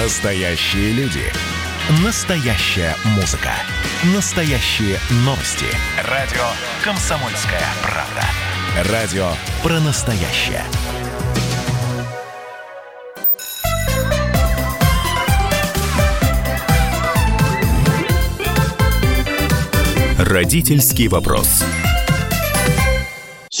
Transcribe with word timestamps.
Настоящие 0.00 0.92
люди. 0.92 1.24
Настоящая 2.04 2.94
музыка. 3.16 3.50
Настоящие 4.14 4.96
новости. 5.24 5.66
Радио 6.04 6.44
«Комсомольская 6.84 7.64
правда». 7.82 8.92
Радио 8.92 9.28
про 9.60 9.80
настоящее. 9.80 10.62
Родительский 20.16 21.08
вопрос. 21.08 21.64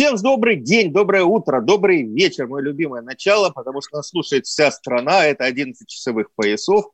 Всем 0.08 0.16
добрый 0.22 0.56
день, 0.56 0.90
доброе 0.90 1.24
утро, 1.24 1.60
добрый 1.60 2.02
вечер, 2.02 2.46
мое 2.46 2.62
любимое 2.62 3.02
начало, 3.02 3.50
потому 3.50 3.82
что 3.82 3.98
нас 3.98 4.08
слушает 4.08 4.46
вся 4.46 4.70
страна, 4.70 5.26
это 5.26 5.44
11 5.44 5.86
часовых 5.86 6.30
поясов. 6.34 6.86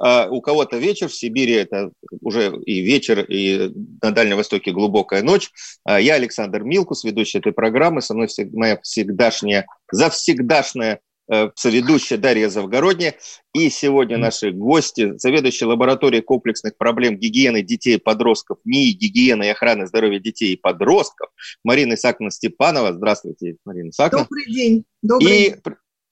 А 0.00 0.26
у 0.30 0.40
кого-то 0.40 0.78
вечер, 0.78 1.08
в 1.08 1.14
Сибири 1.14 1.52
это 1.52 1.90
уже 2.22 2.50
и 2.64 2.80
вечер, 2.80 3.20
и 3.28 3.70
на 4.00 4.10
Дальнем 4.12 4.38
Востоке 4.38 4.72
глубокая 4.72 5.22
ночь. 5.22 5.50
А 5.84 6.00
я 6.00 6.14
Александр 6.14 6.62
Милкус, 6.62 7.04
ведущий 7.04 7.40
этой 7.40 7.52
программы, 7.52 8.00
со 8.00 8.14
мной 8.14 8.28
моя 8.54 8.80
всегдашняя, 8.80 9.66
завсегдашняя 9.90 10.94
Э, 10.94 11.11
соведущая 11.54 12.18
Дарья 12.18 12.48
Завгородняя. 12.48 13.14
И 13.54 13.68
сегодня 13.70 14.18
наши 14.18 14.50
гости, 14.50 15.16
заведующая 15.16 15.68
лабораторией 15.68 16.22
комплексных 16.22 16.76
проблем 16.76 17.16
гигиены 17.18 17.62
детей 17.62 17.96
и 17.96 17.98
подростков 17.98 18.58
НИИ, 18.64 18.92
гигиены 18.92 19.44
и 19.44 19.48
охраны 19.48 19.86
здоровья 19.86 20.18
детей 20.18 20.54
и 20.54 20.56
подростков 20.56 21.30
Марина 21.64 21.94
Исаковна 21.94 22.30
Степанова. 22.30 22.92
Здравствуйте, 22.92 23.56
Марина 23.64 23.90
Исаковна. 23.90 24.24
Добрый 24.24 24.46
день. 24.46 24.84
Добрый 25.02 25.46
и, 25.46 25.56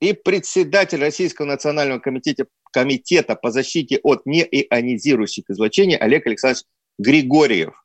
и 0.01 0.13
председатель 0.13 0.99
Российского 0.99 1.45
национального 1.45 1.99
комитета, 1.99 2.45
комитета 2.71 3.35
по 3.35 3.51
защите 3.51 3.99
от 4.03 4.25
неионизирующих 4.25 5.49
излучений 5.49 5.95
Олег 5.95 6.27
Александрович 6.27 6.65
Григорьев. 6.97 7.80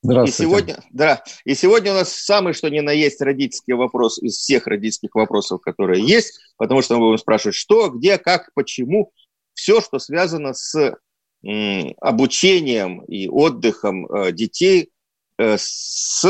Здравствуйте. 0.00 0.42
И 0.42 0.46
сегодня, 0.46 0.84
да, 0.90 1.22
и 1.44 1.54
сегодня 1.54 1.92
у 1.92 1.94
нас 1.96 2.12
самый 2.12 2.52
что 2.52 2.68
ни 2.68 2.80
на 2.80 2.92
есть 2.92 3.20
родительский 3.20 3.74
вопрос 3.74 4.18
из 4.22 4.36
всех 4.36 4.66
родительских 4.66 5.14
вопросов, 5.14 5.60
которые 5.60 6.06
есть, 6.06 6.38
потому 6.56 6.82
что 6.82 6.94
мы 6.94 7.06
будем 7.06 7.18
спрашивать, 7.18 7.56
что, 7.56 7.88
где, 7.90 8.16
как, 8.16 8.50
почему, 8.54 9.12
все, 9.54 9.80
что 9.80 9.98
связано 9.98 10.54
с 10.54 10.96
м, 11.44 11.94
обучением 12.00 13.02
и 13.06 13.28
отдыхом 13.28 14.06
э, 14.06 14.30
детей 14.30 14.90
э, 15.36 15.56
с 15.58 16.24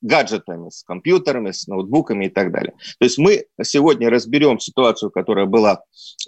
гаджетами, 0.00 0.70
с 0.70 0.84
компьютерами, 0.84 1.50
с 1.50 1.66
ноутбуками 1.66 2.26
и 2.26 2.28
так 2.28 2.52
далее. 2.52 2.74
То 2.98 3.04
есть 3.04 3.18
мы 3.18 3.46
сегодня 3.62 4.10
разберем 4.10 4.60
ситуацию, 4.60 5.10
которая 5.10 5.46
была 5.46 5.82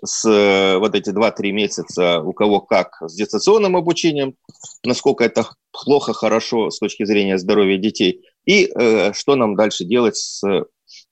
с 0.05 0.29
э, 0.29 0.77
вот 0.79 0.97
эти 0.97 1.11
2-3 1.11 1.53
месяца, 1.53 2.21
у 2.21 2.33
кого 2.33 2.61
как 2.61 3.01
с 3.01 3.15
дистанционным 3.15 3.77
обучением, 3.77 4.35
насколько 4.85 5.23
это 5.23 5.51
плохо, 5.73 6.13
хорошо 6.13 6.71
с 6.71 6.79
точки 6.79 7.05
зрения 7.05 7.39
здоровья 7.39 7.79
детей, 7.79 8.23
и 8.45 8.71
э, 8.75 9.13
что 9.13 9.37
нам 9.37 9.57
дальше 9.57 9.85
делать 9.85 10.17
с 10.17 10.43
э, 10.45 10.65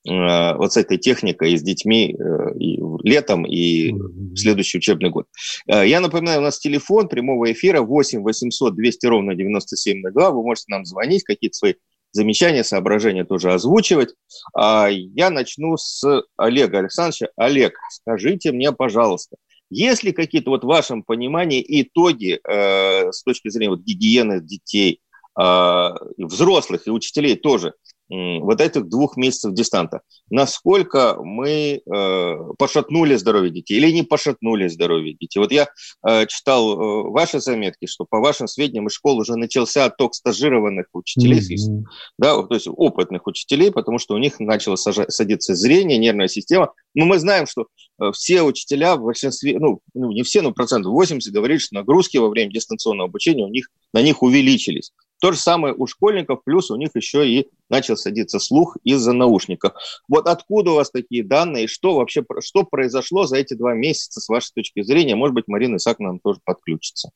вот 0.05 0.73
с 0.73 0.77
этой 0.77 0.99
техникой 0.99 1.53
и 1.53 1.57
с 1.57 1.63
детьми 1.63 2.15
э, 2.19 2.59
и 2.59 2.81
летом 3.03 3.45
и 3.45 3.93
в 3.93 4.37
следующий 4.37 4.79
учебный 4.79 5.11
год. 5.11 5.27
Э, 5.67 5.87
я 5.87 6.01
напоминаю, 6.01 6.41
у 6.41 6.43
нас 6.43 6.59
телефон 6.59 7.09
прямого 7.09 7.51
эфира 7.53 7.83
8 7.83 8.23
800 8.23 8.75
200 8.75 9.07
ровно 9.07 9.35
9702. 9.35 10.31
Вы 10.31 10.43
можете 10.43 10.67
нам 10.69 10.85
звонить, 10.85 11.25
какие-то 11.25 11.57
свои 11.57 11.75
замечания, 12.13 12.65
соображения 12.65 13.25
тоже 13.25 13.53
озвучивать. 13.53 14.15
А 14.57 14.89
я 14.91 15.31
начну 15.31 15.77
с 15.77 16.03
Олега 16.37 16.79
Александровича. 16.79 17.29
Олег, 17.37 17.75
скажите 17.91 18.53
мне, 18.53 18.73
пожалуйста, 18.73 19.37
есть 19.71 20.03
ли 20.03 20.13
какие-то 20.13 20.51
вот 20.51 20.65
в 20.65 20.67
вашем 20.67 21.03
понимании 21.03 21.65
итоги 21.83 22.41
э, 22.43 23.13
с 23.13 23.23
точки 23.23 23.49
зрения 23.49 23.71
вот, 23.71 23.81
гигиены 23.81 24.41
детей, 24.41 25.01
э, 25.39 25.89
взрослых 26.17 26.87
и 26.87 26.91
учителей 26.91 27.37
тоже, 27.37 27.75
вот 28.09 28.61
этих 28.61 28.89
двух 28.89 29.17
месяцев 29.17 29.53
дистанта, 29.53 30.01
насколько 30.31 31.17
мы 31.23 31.81
э, 31.85 32.37
пошатнули 32.59 33.17
здоровье 33.17 33.51
детей 33.51 33.77
или 33.77 33.91
не 33.91 34.03
пошатнули 34.03 34.69
здоровье 34.69 35.15
детей. 35.15 35.39
Вот 35.39 35.53
я 35.53 35.69
э, 36.07 36.27
читал 36.27 36.73
э, 36.73 37.11
ваши 37.11 37.41
заметки, 37.41 37.87
что 37.87 38.07
по 38.09 38.19
вашим 38.19 38.49
сведениям 38.49 38.87
из 38.87 38.95
школ 38.95 39.19
уже 39.19 39.37
начался 39.37 39.85
отток 39.85 40.15
стажированных 40.15 40.87
учителей, 40.93 41.41
mm-hmm. 41.41 41.85
да, 42.19 42.43
то 42.43 42.55
есть 42.55 42.69
опытных 42.69 43.27
учителей, 43.27 43.71
потому 43.71 43.99
что 43.99 44.15
у 44.15 44.19
них 44.19 44.41
начало 44.41 44.77
садиться 44.77 45.55
зрение, 45.55 45.99
нервная 45.99 46.29
система. 46.29 46.73
Но 46.95 47.05
мы 47.05 47.19
знаем, 47.19 47.47
что 47.47 47.67
э, 48.01 48.11
все 48.13 48.43
учителя 48.43 48.97
в 48.97 49.03
большинстве, 49.03 49.59
ну, 49.59 49.81
ну 49.95 50.13
не 50.13 50.23
все, 50.23 50.41
но 50.41 50.53
процентов 50.53 50.93
80 50.93 51.33
говорили, 51.33 51.59
что 51.59 51.75
нагрузки 51.75 52.17
во 52.17 52.29
время 52.31 52.53
дистанционного 52.53 53.09
обучения 53.09 53.45
у 53.45 53.51
них, 53.51 53.69
на 53.93 54.01
них 54.03 54.23
увеличились. 54.23 54.93
То 55.21 55.33
же 55.33 55.39
самое 55.39 55.75
у 55.75 55.87
школьников, 55.87 56.45
плюс 56.45 56.71
у 56.71 56.77
них 56.77 56.91
еще 56.95 57.29
и 57.29 57.49
начал 57.69 57.97
садиться 57.97 58.39
слух 58.39 58.77
из-за 58.85 59.13
наушников. 59.13 59.73
Вот 60.09 60.27
откуда 60.29 60.73
у 60.73 60.75
вас 60.77 60.91
такие 60.91 61.25
данные, 61.25 61.67
что 61.67 61.97
вообще, 61.97 62.25
что 62.41 62.63
произошло 62.65 63.27
за 63.27 63.37
эти 63.37 63.55
два 63.55 63.75
месяца 63.75 64.21
с 64.21 64.29
вашей 64.29 64.53
точки 64.55 64.83
зрения? 64.83 65.17
Может 65.17 65.35
быть, 65.35 65.49
Марина 65.49 65.77
Исааковна 65.77 66.13
нам 66.13 66.19
тоже 66.21 66.41
подключится. 66.45 67.11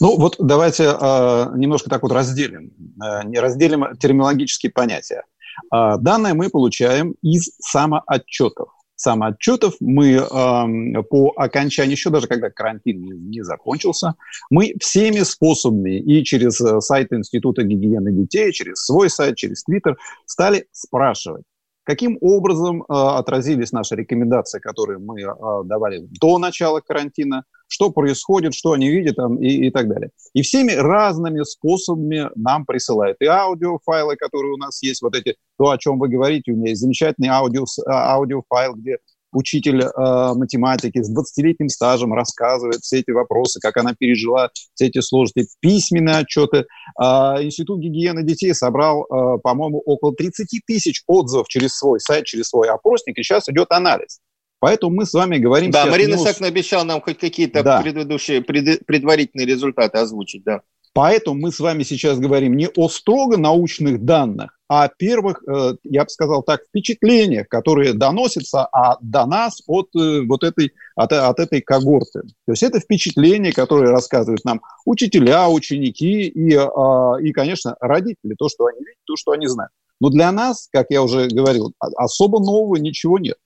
Ну 0.00 0.16
вот 0.16 0.36
давайте 0.38 0.84
э, 0.84 1.46
немножко 1.56 1.90
так 1.90 2.02
вот 2.02 2.12
разделим, 2.12 2.72
э, 3.02 3.40
разделим 3.40 3.96
терминологические 3.96 4.70
понятия. 4.70 5.24
Э, 5.72 5.96
данные 5.98 6.34
мы 6.34 6.50
получаем 6.50 7.14
из 7.22 7.50
самоотчетов 7.60 8.75
самоотчетов. 8.96 9.74
Мы 9.80 10.12
э, 10.14 11.02
по 11.08 11.32
окончании, 11.36 11.92
еще 11.92 12.10
даже 12.10 12.26
когда 12.26 12.50
карантин 12.50 13.00
не, 13.00 13.12
не 13.12 13.42
закончился, 13.42 14.14
мы 14.50 14.74
всеми 14.80 15.20
способами 15.20 15.98
и 15.98 16.24
через 16.24 16.60
э, 16.60 16.80
сайт 16.80 17.12
Института 17.12 17.62
гигиены 17.62 18.12
детей, 18.12 18.52
через 18.52 18.84
свой 18.84 19.10
сайт, 19.10 19.36
через 19.36 19.62
Твиттер 19.64 19.96
стали 20.24 20.66
спрашивать, 20.72 21.44
Каким 21.86 22.18
образом 22.20 22.82
э, 22.82 22.84
отразились 22.88 23.70
наши 23.70 23.94
рекомендации, 23.94 24.58
которые 24.58 24.98
мы 24.98 25.20
э, 25.20 25.26
давали 25.64 26.00
до 26.20 26.38
начала 26.38 26.80
карантина, 26.80 27.44
что 27.68 27.90
происходит, 27.90 28.54
что 28.54 28.72
они 28.72 28.88
видят 28.90 29.14
там, 29.14 29.40
и, 29.40 29.46
и 29.46 29.70
так 29.70 29.88
далее. 29.88 30.10
И 30.34 30.42
всеми 30.42 30.72
разными 30.72 31.44
способами 31.44 32.28
нам 32.34 32.66
присылают 32.66 33.18
и 33.20 33.26
аудиофайлы, 33.26 34.16
которые 34.16 34.54
у 34.54 34.56
нас 34.56 34.82
есть, 34.82 35.00
вот 35.00 35.14
эти, 35.14 35.36
то, 35.56 35.70
о 35.70 35.78
чем 35.78 36.00
вы 36.00 36.08
говорите, 36.08 36.50
у 36.50 36.56
меня 36.56 36.70
есть 36.70 36.80
замечательный 36.80 37.28
аудио, 37.28 37.62
э, 37.62 37.88
аудиофайл, 37.88 38.74
где 38.74 38.98
учитель 39.32 39.82
э, 39.82 39.88
математики 40.34 41.02
с 41.02 41.10
20-летним 41.10 41.68
стажем 41.68 42.12
рассказывает 42.12 42.80
все 42.80 43.00
эти 43.00 43.10
вопросы, 43.10 43.60
как 43.60 43.76
она 43.76 43.94
пережила 43.94 44.50
все 44.74 44.86
эти 44.86 45.00
сложности, 45.00 45.48
письменные 45.60 46.16
отчеты. 46.16 46.66
Э, 47.00 47.42
Институт 47.42 47.80
гигиены 47.80 48.22
детей 48.22 48.54
собрал, 48.54 49.04
э, 49.04 49.38
по-моему, 49.42 49.80
около 49.84 50.14
30 50.14 50.60
тысяч 50.66 51.02
отзывов 51.06 51.48
через 51.48 51.76
свой 51.76 52.00
сайт, 52.00 52.24
через 52.24 52.48
свой 52.48 52.68
опросник, 52.68 53.18
и 53.18 53.22
сейчас 53.22 53.48
идет 53.48 53.70
анализ. 53.70 54.20
Поэтому 54.58 54.94
мы 54.94 55.06
с 55.06 55.12
вами 55.12 55.36
говорим... 55.36 55.70
Да, 55.70 55.86
Марина 55.86 56.14
не... 56.14 56.24
Сакна 56.24 56.46
обещала 56.46 56.84
нам 56.84 57.00
хоть 57.00 57.18
какие-то 57.18 57.62
да. 57.62 57.82
предыдущие, 57.82 58.40
пред, 58.40 58.86
предварительные 58.86 59.46
результаты 59.46 59.98
озвучить, 59.98 60.44
да. 60.44 60.62
Поэтому 60.96 61.38
мы 61.38 61.52
с 61.52 61.60
вами 61.60 61.82
сейчас 61.82 62.18
говорим 62.18 62.56
не 62.56 62.68
о 62.74 62.88
строго 62.88 63.36
научных 63.36 64.02
данных, 64.02 64.58
а 64.66 64.84
о 64.84 64.88
первых, 64.88 65.42
э, 65.46 65.74
я 65.84 66.04
бы 66.04 66.08
сказал 66.08 66.42
так, 66.42 66.62
впечатлениях, 66.62 67.48
которые 67.48 67.92
доносятся 67.92 68.64
а 68.64 68.96
до 69.02 69.26
нас 69.26 69.60
от 69.66 69.94
э, 69.94 70.22
вот 70.26 70.42
этой, 70.42 70.72
от, 70.94 71.12
от 71.12 71.38
этой 71.38 71.60
когорты. 71.60 72.22
То 72.46 72.52
есть 72.52 72.62
это 72.62 72.80
впечатления, 72.80 73.52
которые 73.52 73.90
рассказывают 73.90 74.42
нам 74.46 74.62
учителя, 74.86 75.50
ученики 75.50 76.28
и, 76.28 76.54
а, 76.54 77.16
и, 77.20 77.30
конечно, 77.32 77.76
родители, 77.78 78.34
то, 78.38 78.48
что 78.48 78.64
они 78.64 78.78
видят, 78.78 79.02
то, 79.04 79.16
что 79.16 79.32
они 79.32 79.48
знают. 79.48 79.72
Но 80.00 80.08
для 80.08 80.32
нас, 80.32 80.66
как 80.72 80.86
я 80.88 81.02
уже 81.02 81.28
говорил, 81.28 81.74
особо 81.78 82.40
нового 82.40 82.76
ничего 82.76 83.18
нет. 83.18 83.36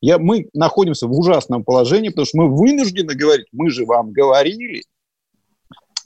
Я, 0.00 0.18
мы 0.18 0.48
находимся 0.54 1.08
в 1.08 1.18
ужасном 1.18 1.64
положении, 1.64 2.10
потому 2.10 2.26
что 2.26 2.38
мы 2.38 2.56
вынуждены 2.56 3.16
говорить, 3.16 3.48
мы 3.50 3.68
же 3.70 3.84
вам 3.84 4.12
говорили, 4.12 4.84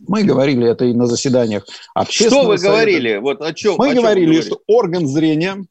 мы 0.01 0.25
говорили 0.25 0.69
это 0.69 0.85
и 0.85 0.95
на 0.95 1.07
заседаниях 1.07 1.67
общественного 1.95 2.43
Что 2.43 2.49
вы 2.49 2.59
совета. 2.59 2.75
говорили? 2.75 3.17
Вот 3.17 3.41
о 3.41 3.53
чем? 3.53 3.77
Мы 3.79 3.91
о 3.91 3.95
говорили, 3.95 4.27
говорили, 4.27 4.41
что 4.43 4.61
орган 4.67 5.07
зрения, 5.07 5.65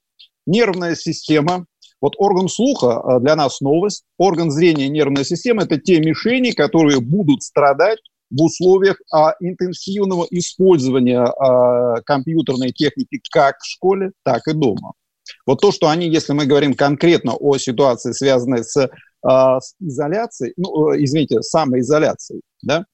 нервная 0.46 0.96
система, 0.96 1.66
вот 2.02 2.14
орган 2.18 2.50
слуха 2.50 3.00
а, 3.00 3.20
для 3.20 3.36
нас 3.36 3.62
новость, 3.62 4.04
орган 4.18 4.52
зрения, 4.52 4.90
нервная 4.90 5.24
система– 5.24 5.64
это 5.64 5.80
те 5.80 6.00
мишени, 6.00 6.52
которые 6.52 7.00
будут 7.00 7.44
страдать 7.44 8.00
в 8.30 8.42
условиях 8.42 8.98
а, 9.12 9.36
интенсивного 9.40 10.28
использования 10.32 11.22
а, 11.22 12.02
компьютерной 12.02 12.72
техники 12.72 13.22
как 13.32 13.58
в 13.60 13.66
школе, 13.66 14.12
так 14.24 14.48
и 14.48 14.54
дома. 14.54 14.94
Вот 15.46 15.62
то, 15.62 15.72
что 15.72 15.88
они, 15.88 16.10
если 16.10 16.34
мы 16.34 16.46
говорим 16.46 16.74
конкретно 16.74 17.36
о 17.36 17.58
ситуации, 17.58 18.12
связанной 18.12 18.64
с, 18.64 18.90
с 19.30 19.76
изоляцией, 19.80 20.54
ну, 20.58 20.92
э, 20.92 21.04
извините, 21.04 21.42
самоизоляцией, 21.42 22.42
да, 22.62 22.86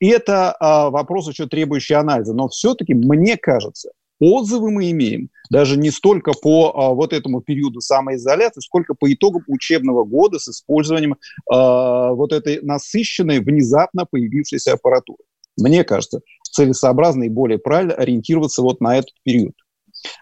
и 0.00 0.08
это 0.08 0.54
а, 0.58 0.90
вопрос 0.90 1.28
еще 1.28 1.46
требующий 1.46 1.94
анализа. 1.94 2.34
Но 2.34 2.48
все-таки 2.48 2.94
мне 2.94 3.36
кажется, 3.36 3.90
отзывы 4.20 4.70
мы 4.70 4.90
имеем 4.90 5.30
даже 5.50 5.78
не 5.78 5.90
столько 5.90 6.32
по 6.32 6.72
а, 6.74 6.94
вот 6.94 7.12
этому 7.12 7.40
периоду 7.40 7.80
самоизоляции, 7.80 8.60
сколько 8.60 8.94
по 8.94 9.12
итогам 9.12 9.42
учебного 9.46 10.04
года 10.04 10.38
с 10.38 10.48
использованием 10.48 11.16
а, 11.50 12.12
вот 12.12 12.32
этой 12.32 12.60
насыщенной, 12.62 13.40
внезапно 13.40 14.04
появившейся 14.04 14.74
аппаратуры. 14.74 15.22
Мне 15.56 15.84
кажется, 15.84 16.20
целесообразно 16.50 17.24
и 17.24 17.28
более 17.28 17.58
правильно 17.58 17.94
ориентироваться 17.94 18.62
вот 18.62 18.80
на 18.80 18.98
этот 18.98 19.14
период. 19.24 19.54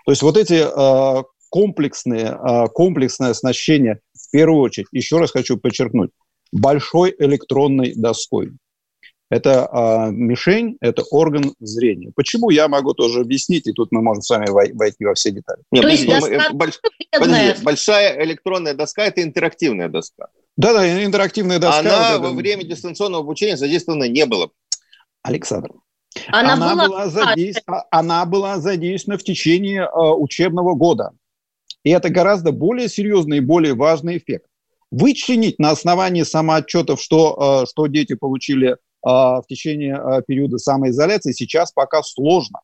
То 0.05 0.13
есть 0.13 0.23
вот 0.23 0.37
эти 0.37 0.63
а, 0.65 1.25
комплексные, 1.51 2.29
а, 2.29 2.67
комплексное 2.69 3.31
оснащение, 3.31 4.01
в 4.29 4.31
первую 4.31 4.61
очередь, 4.61 4.89
еще 4.93 5.19
раз 5.19 5.31
хочу 5.31 5.57
подчеркнуть, 5.57 6.11
большой 6.53 7.15
электронной 7.19 7.95
доской. 7.95 8.53
Это 9.29 9.67
а, 9.67 10.11
мишень, 10.11 10.77
это 10.81 11.03
орган 11.11 11.53
зрения. 11.59 12.13
Почему 12.15 12.51
я 12.51 12.69
могу 12.69 12.95
тоже 12.95 13.21
объяснить, 13.21 13.67
и 13.67 13.73
тут 13.73 13.91
мы 13.91 14.01
можем 14.01 14.23
с 14.23 14.31
вами 14.31 14.49
войти 14.51 15.05
во 15.05 15.15
все 15.15 15.33
детали. 15.33 15.63
Нет, 15.73 15.83
подожди, 15.83 16.07
доска... 16.07 16.53
больш... 16.53 16.81
подожди, 17.11 17.65
большая 17.65 18.25
электронная 18.25 18.75
доска– 18.75 19.05
это 19.07 19.23
интерактивная 19.23 19.89
доска. 19.89 20.29
Да-да, 20.57 21.05
интерактивная 21.05 21.59
доска. 21.59 21.81
Она 21.81 22.19
вот 22.19 22.29
во 22.29 22.37
время 22.37 22.63
дистанционного 22.63 23.25
обучения 23.25 23.57
задействована 23.57 24.05
не 24.05 24.27
было. 24.27 24.51
Александр, 25.23 25.73
она, 26.29 26.55
она, 26.55 26.75
была... 26.75 26.89
Была 26.89 27.09
задействована, 27.09 27.85
она 27.91 28.25
была 28.25 28.59
задействована 28.61 29.19
в 29.19 29.25
течение 29.25 29.83
э, 29.83 29.99
учебного 30.13 30.75
года. 30.75 31.11
И 31.87 31.91
это 31.91 32.11
гораздо 32.11 32.51
более 32.51 32.89
серьезный 32.89 33.37
и 33.37 33.41
более 33.41 33.75
важный 33.75 34.19
эффект. 34.19 34.47
Вычленить 34.91 35.61
на 35.61 35.71
основании 35.71 36.25
самоотчетов, 36.25 37.01
что, 37.01 37.63
э, 37.63 37.67
что 37.71 37.87
дети 37.87 38.15
получили 38.15 38.77
а, 39.05 39.41
в 39.41 39.47
течение 39.47 39.95
а, 39.95 40.21
периода 40.21 40.59
самоизоляции 40.59 41.31
сейчас 41.31 41.71
пока 41.71 42.03
сложно. 42.03 42.59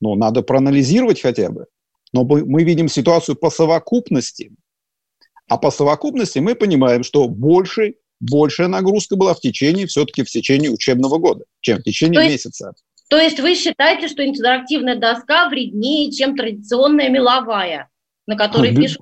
Но 0.00 0.16
надо 0.16 0.42
проанализировать 0.42 1.22
хотя 1.22 1.50
бы. 1.50 1.66
Но 2.12 2.24
мы 2.24 2.64
видим 2.64 2.88
ситуацию 2.88 3.36
по 3.36 3.48
совокупности. 3.48 4.50
А 5.48 5.56
по 5.56 5.70
совокупности 5.70 6.40
мы 6.40 6.56
понимаем, 6.56 7.04
что 7.04 7.28
больше, 7.28 7.94
большая 8.18 8.66
нагрузка 8.66 9.14
была 9.14 9.34
в 9.34 9.40
течение, 9.40 9.86
все-таки 9.86 10.24
в 10.24 10.30
течение 10.30 10.72
учебного 10.72 11.18
года, 11.18 11.44
чем 11.60 11.78
в 11.78 11.84
течение 11.84 12.20
то 12.20 12.26
месяца. 12.26 12.72
то 13.08 13.18
есть 13.18 13.38
вы 13.38 13.54
считаете, 13.54 14.08
что 14.08 14.26
интерактивная 14.26 14.96
доска 14.96 15.48
вреднее, 15.48 16.10
чем 16.10 16.36
традиционная 16.36 17.08
меловая, 17.08 17.88
на 18.28 18.36
которой 18.36 18.74
пишут 18.74 19.00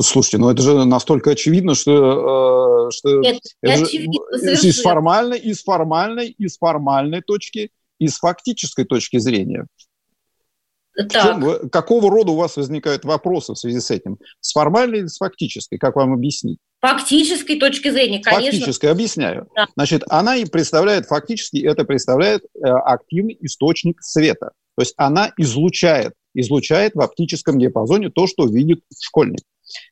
Слушайте, 0.00 0.38
ну 0.38 0.50
это 0.50 0.62
же 0.62 0.84
настолько 0.84 1.30
очевидно, 1.30 1.76
что, 1.76 2.88
э, 2.88 2.90
что 2.90 3.20
Нет, 3.20 3.38
это 3.62 3.84
очевидно, 3.84 4.16
из 4.42 4.80
формальной, 4.80 5.38
из 5.38 5.62
формальной, 5.62 6.28
из 6.30 6.58
формальной 6.58 7.22
точки, 7.22 7.70
из 8.00 8.16
фактической 8.16 8.84
точки 8.84 9.18
зрения. 9.18 9.66
Так. 10.96 11.10
Чем, 11.22 11.70
какого 11.70 12.10
рода 12.10 12.32
у 12.32 12.36
вас 12.36 12.56
возникают 12.56 13.04
вопросы 13.04 13.52
в 13.52 13.56
связи 13.56 13.80
с 13.80 13.90
этим? 13.90 14.18
С 14.40 14.52
формальной 14.52 15.00
или 15.00 15.06
с 15.06 15.18
фактической? 15.18 15.76
Как 15.76 15.94
вам 15.94 16.14
объяснить? 16.14 16.58
Фактической 16.80 17.58
точки 17.58 17.90
зрения, 17.90 18.20
конечно. 18.20 18.58
Фактической, 18.58 18.86
объясняю. 18.86 19.48
Да. 19.54 19.66
Значит, 19.76 20.02
она 20.08 20.36
и 20.36 20.46
представляет, 20.46 21.06
фактически 21.06 21.58
это 21.58 21.84
представляет 21.84 22.42
э, 22.44 22.66
активный 22.66 23.36
источник 23.40 24.02
света. 24.02 24.52
То 24.76 24.82
есть 24.82 24.94
она 24.96 25.32
излучает, 25.36 26.14
излучает 26.40 26.94
в 26.94 27.00
оптическом 27.00 27.58
диапазоне 27.58 28.10
то, 28.10 28.26
что 28.26 28.46
видит 28.46 28.80
школьник. 29.00 29.42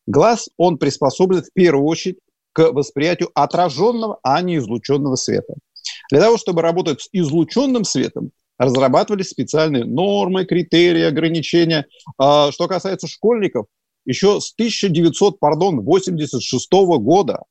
Глаз, 0.07 0.49
он 0.57 0.79
приспособлен 0.79 1.43
в 1.43 1.53
первую 1.53 1.87
очередь 1.87 2.19
к 2.53 2.73
восприятию 2.73 3.31
отраженного, 3.35 4.19
а 4.23 4.41
не 4.43 4.57
излученного 4.57 5.17
света. 5.17 5.55
Для 6.11 6.21
того, 6.21 6.39
чтобы 6.39 6.63
работать 6.63 7.03
с 7.03 7.09
излученным 7.13 7.85
светом, 7.85 8.31
разрабатывались 8.59 9.31
специальные 9.31 9.85
нормы, 9.85 10.45
критерии, 10.45 11.03
ограничения. 11.03 11.87
А, 12.19 12.53
что 12.53 12.69
касается 12.69 13.09
школьников, 13.09 13.67
еще 14.05 14.41
с 14.41 14.53
1986 14.55 16.69
года 17.01 17.43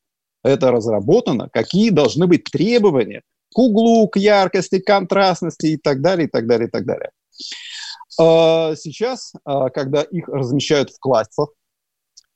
это 0.43 0.71
разработано, 0.71 1.49
какие 1.51 1.89
должны 1.89 2.27
быть 2.27 2.45
требования 2.45 3.23
к 3.53 3.59
углу, 3.59 4.07
к 4.07 4.17
яркости, 4.17 4.79
к 4.79 4.85
контрастности 4.85 5.67
и 5.67 5.77
так 5.77 6.01
далее, 6.01 6.27
и 6.27 6.29
так 6.29 6.47
далее, 6.47 6.67
и 6.67 6.71
так 6.71 6.85
далее. 6.85 7.11
А, 8.19 8.75
сейчас, 8.75 9.33
а, 9.45 9.69
когда 9.69 10.01
их 10.01 10.27
размещают 10.27 10.89
в 10.91 10.99
классах, 10.99 11.49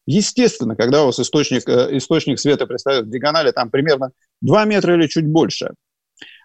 Естественно, 0.09 0.77
когда 0.77 1.03
у 1.03 1.07
вас 1.07 1.19
источник, 1.19 1.67
э, 1.67 1.97
источник 1.97 2.39
света 2.39 2.65
представляет 2.65 3.07
в 3.07 3.09
диагонали 3.09 3.51
там 3.51 3.69
примерно 3.69 4.11
2 4.41 4.63
метра 4.63 4.95
или 4.95 5.05
чуть 5.07 5.27
больше, 5.27 5.73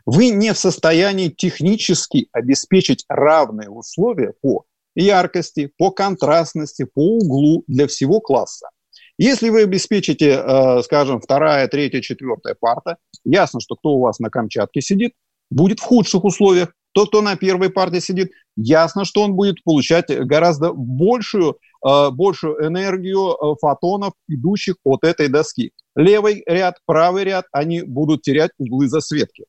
вы 0.04 0.30
не 0.30 0.52
в 0.52 0.58
состоянии 0.58 1.28
технически 1.28 2.28
обеспечить 2.32 3.04
равные 3.08 3.70
условия 3.70 4.34
по 4.40 4.64
яркости, 4.96 5.72
по 5.78 5.92
контрастности, 5.92 6.84
по 6.84 7.18
углу 7.18 7.62
для 7.68 7.86
всего 7.86 8.20
класса. 8.20 8.68
Если 9.16 9.48
вы 9.50 9.62
обеспечите, 9.62 10.42
э, 10.44 10.82
скажем, 10.82 11.20
вторая, 11.20 11.68
третья, 11.68 12.00
четвертая 12.00 12.56
парта, 12.58 12.96
ясно, 13.24 13.60
что 13.60 13.76
кто 13.76 13.90
у 13.90 14.00
вас 14.00 14.18
на 14.18 14.30
Камчатке 14.30 14.80
сидит, 14.80 15.12
будет 15.50 15.78
в 15.78 15.84
худших 15.84 16.24
условиях. 16.24 16.74
Тот, 16.92 17.08
кто 17.08 17.22
на 17.22 17.36
первой 17.36 17.70
парте 17.70 18.00
сидит, 18.00 18.32
ясно, 18.56 19.04
что 19.04 19.22
он 19.22 19.34
будет 19.34 19.62
получать 19.64 20.06
гораздо 20.08 20.72
большую 20.72 21.58
Э, 21.84 22.10
большую 22.10 22.64
энергию 22.64 23.32
э, 23.32 23.54
фотонов, 23.60 24.12
идущих 24.28 24.76
от 24.84 25.02
этой 25.02 25.28
доски. 25.28 25.72
Левый 25.96 26.44
ряд, 26.46 26.76
правый 26.86 27.24
ряд, 27.24 27.46
они 27.50 27.82
будут 27.82 28.22
терять 28.22 28.52
углы 28.58 28.88
засветки. 28.88 29.44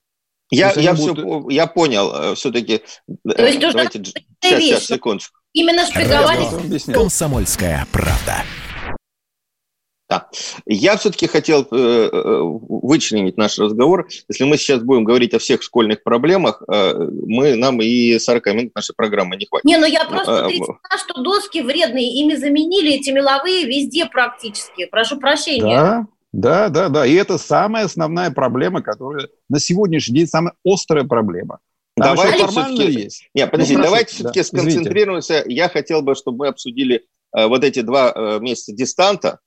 Я, 0.49 0.71
я, 0.73 0.93
будут... 0.95 1.19
все, 1.19 1.49
я 1.49 1.67
понял, 1.67 2.11
э, 2.11 2.35
все-таки... 2.35 2.81
То 3.23 3.45
есть 3.45 3.59
давайте, 3.59 4.03
сейчас, 4.03 4.61
сейчас, 4.61 4.85
секундочку. 4.85 5.37
Именно 5.53 5.85
шпиговать... 5.85 6.83
Комсомольская 6.91 7.85
правда. 7.91 8.43
Да. 10.13 10.27
Я 10.65 10.97
все-таки 10.97 11.27
хотел 11.27 11.67
э, 11.71 12.09
э, 12.11 12.39
вычленить 12.41 13.37
наш 13.37 13.57
разговор. 13.57 14.07
Если 14.27 14.43
мы 14.43 14.57
сейчас 14.57 14.81
будем 14.81 15.03
говорить 15.03 15.33
о 15.33 15.39
всех 15.39 15.63
школьных 15.63 16.03
проблемах, 16.03 16.61
э, 16.71 16.93
мы, 16.93 17.55
нам 17.55 17.81
и 17.81 18.19
40 18.19 18.45
минут 18.47 18.75
нашей 18.75 18.93
программы 18.95 19.35
не 19.35 19.45
хватит. 19.45 19.65
Не, 19.65 19.77
ну 19.77 19.85
я 19.85 20.05
просто 20.05 20.43
потрясена, 20.43 20.77
что 20.97 21.21
доски 21.21 21.61
вредные, 21.61 22.21
ими 22.21 22.35
заменили 22.35 22.93
эти 22.93 23.09
меловые 23.09 23.65
везде 23.65 24.05
практически. 24.05 24.85
Прошу 24.85 25.19
прощения. 25.19 25.75
Да, 25.75 26.07
да, 26.31 26.69
да, 26.69 26.89
да. 26.89 27.05
И 27.05 27.13
это 27.13 27.37
самая 27.37 27.85
основная 27.85 28.31
проблема, 28.31 28.81
которая 28.81 29.29
на 29.49 29.59
сегодняшний 29.59 30.15
день 30.15 30.27
самая 30.27 30.53
острая 30.65 31.05
проблема. 31.05 31.59
Там 31.95 32.15
давайте 32.15 32.47
все-таки... 32.47 32.91
Есть. 32.91 33.29
Нет, 33.33 33.51
подожди, 33.51 33.77
ну, 33.77 33.83
давайте 33.83 34.13
все-таки 34.15 34.39
да, 34.39 34.43
сконцентрируемся. 34.43 35.39
Извините. 35.41 35.55
Я 35.55 35.69
хотел 35.69 36.01
бы, 36.01 36.15
чтобы 36.15 36.39
мы 36.39 36.47
обсудили 36.47 37.05
э, 37.35 37.45
вот 37.45 37.63
эти 37.63 37.81
два 37.81 38.11
э, 38.15 38.39
месяца 38.39 38.73
дистанта, 38.73 39.39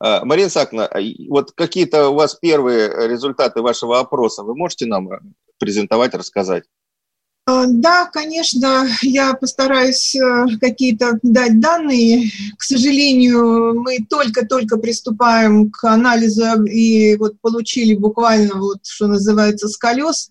Марина 0.00 0.50
Сакна, 0.50 0.86
а, 0.86 0.98
вот 1.28 1.52
какие-то 1.52 2.10
у 2.10 2.14
вас 2.14 2.34
первые 2.34 3.08
результаты 3.08 3.62
вашего 3.62 3.98
опроса 3.98 4.42
вы 4.42 4.54
можете 4.54 4.86
нам 4.86 5.10
э, 5.10 5.20
презентовать, 5.58 6.14
рассказать? 6.14 6.64
А, 7.46 7.64
да, 7.66 8.06
конечно, 8.12 8.88
я 9.02 9.32
постараюсь 9.34 10.16
э, 10.16 10.46
какие-то 10.60 11.18
дать 11.22 11.60
данные. 11.60 12.28
К 12.58 12.62
сожалению, 12.62 13.80
мы 13.80 13.98
только-только 14.10 14.78
приступаем 14.78 15.70
к 15.70 15.84
анализу 15.84 16.64
и 16.64 17.16
вот 17.16 17.40
получили 17.40 17.94
буквально 17.94 18.56
вот, 18.56 18.84
что 18.84 19.06
называется, 19.06 19.68
с 19.68 19.76
колес 19.76 20.28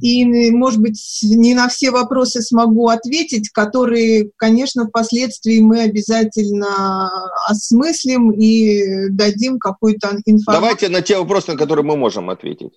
и, 0.00 0.50
может 0.50 0.80
быть, 0.80 0.98
не 1.22 1.54
на 1.54 1.68
все 1.68 1.90
вопросы 1.90 2.42
смогу 2.42 2.88
ответить, 2.88 3.50
которые, 3.50 4.30
конечно, 4.36 4.86
впоследствии 4.86 5.60
мы 5.60 5.82
обязательно 5.82 7.10
осмыслим 7.46 8.30
и 8.30 9.08
дадим 9.10 9.58
какую-то 9.58 10.08
информацию. 10.24 10.60
Давайте 10.60 10.88
на 10.88 11.02
те 11.02 11.18
вопросы, 11.18 11.52
на 11.52 11.58
которые 11.58 11.84
мы 11.84 11.96
можем 11.96 12.30
ответить. 12.30 12.72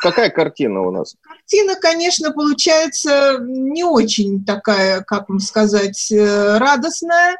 Какая 0.00 0.30
картина 0.30 0.82
у 0.82 0.90
нас? 0.90 1.14
Картина, 1.22 1.74
конечно, 1.76 2.32
получается 2.32 3.38
не 3.40 3.84
очень 3.84 4.44
такая, 4.44 5.02
как 5.02 5.28
вам 5.28 5.40
сказать, 5.40 6.10
э, 6.10 6.58
радостная. 6.58 7.36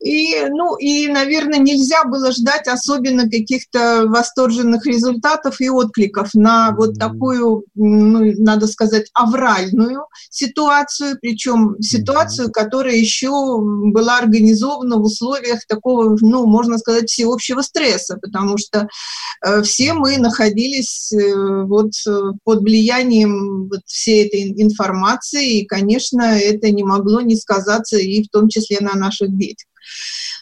И, 0.00 0.44
ну, 0.48 0.76
и, 0.76 1.08
наверное, 1.08 1.58
нельзя 1.58 2.04
было 2.04 2.30
ждать 2.30 2.68
особенно 2.68 3.24
каких-то 3.24 4.04
восторженных 4.06 4.86
результатов 4.86 5.60
и 5.60 5.68
откликов 5.68 6.34
на 6.34 6.72
вот 6.76 6.98
такую, 6.98 7.64
ну, 7.74 8.24
надо 8.38 8.66
сказать, 8.66 9.08
авральную 9.14 10.06
ситуацию, 10.30 11.18
причем 11.20 11.76
ситуацию, 11.80 12.50
которая 12.50 12.96
еще 12.96 13.30
была 13.60 14.18
организована 14.18 14.96
в 14.96 15.02
условиях 15.02 15.66
такого, 15.66 16.16
ну, 16.20 16.46
можно 16.46 16.78
сказать, 16.78 17.10
всеобщего 17.10 17.62
стресса, 17.62 18.18
потому 18.20 18.58
что 18.58 18.88
э, 19.44 19.62
все 19.62 19.92
мы 19.92 20.18
находились 20.18 21.12
э, 21.12 21.62
вот 21.64 21.92
под 22.44 22.60
влиянием 22.60 23.68
вот 23.68 23.80
всей 23.86 24.26
этой 24.26 24.62
информации, 24.62 25.60
и, 25.60 25.66
конечно, 25.66 26.22
это 26.22 26.70
не 26.70 26.84
могло 26.84 27.20
не 27.20 27.36
сказаться 27.36 27.98
и 27.98 28.22
в 28.22 28.28
том 28.28 28.48
числе 28.48 28.78
на 28.80 28.94
наших 28.94 29.36
детях. 29.36 29.66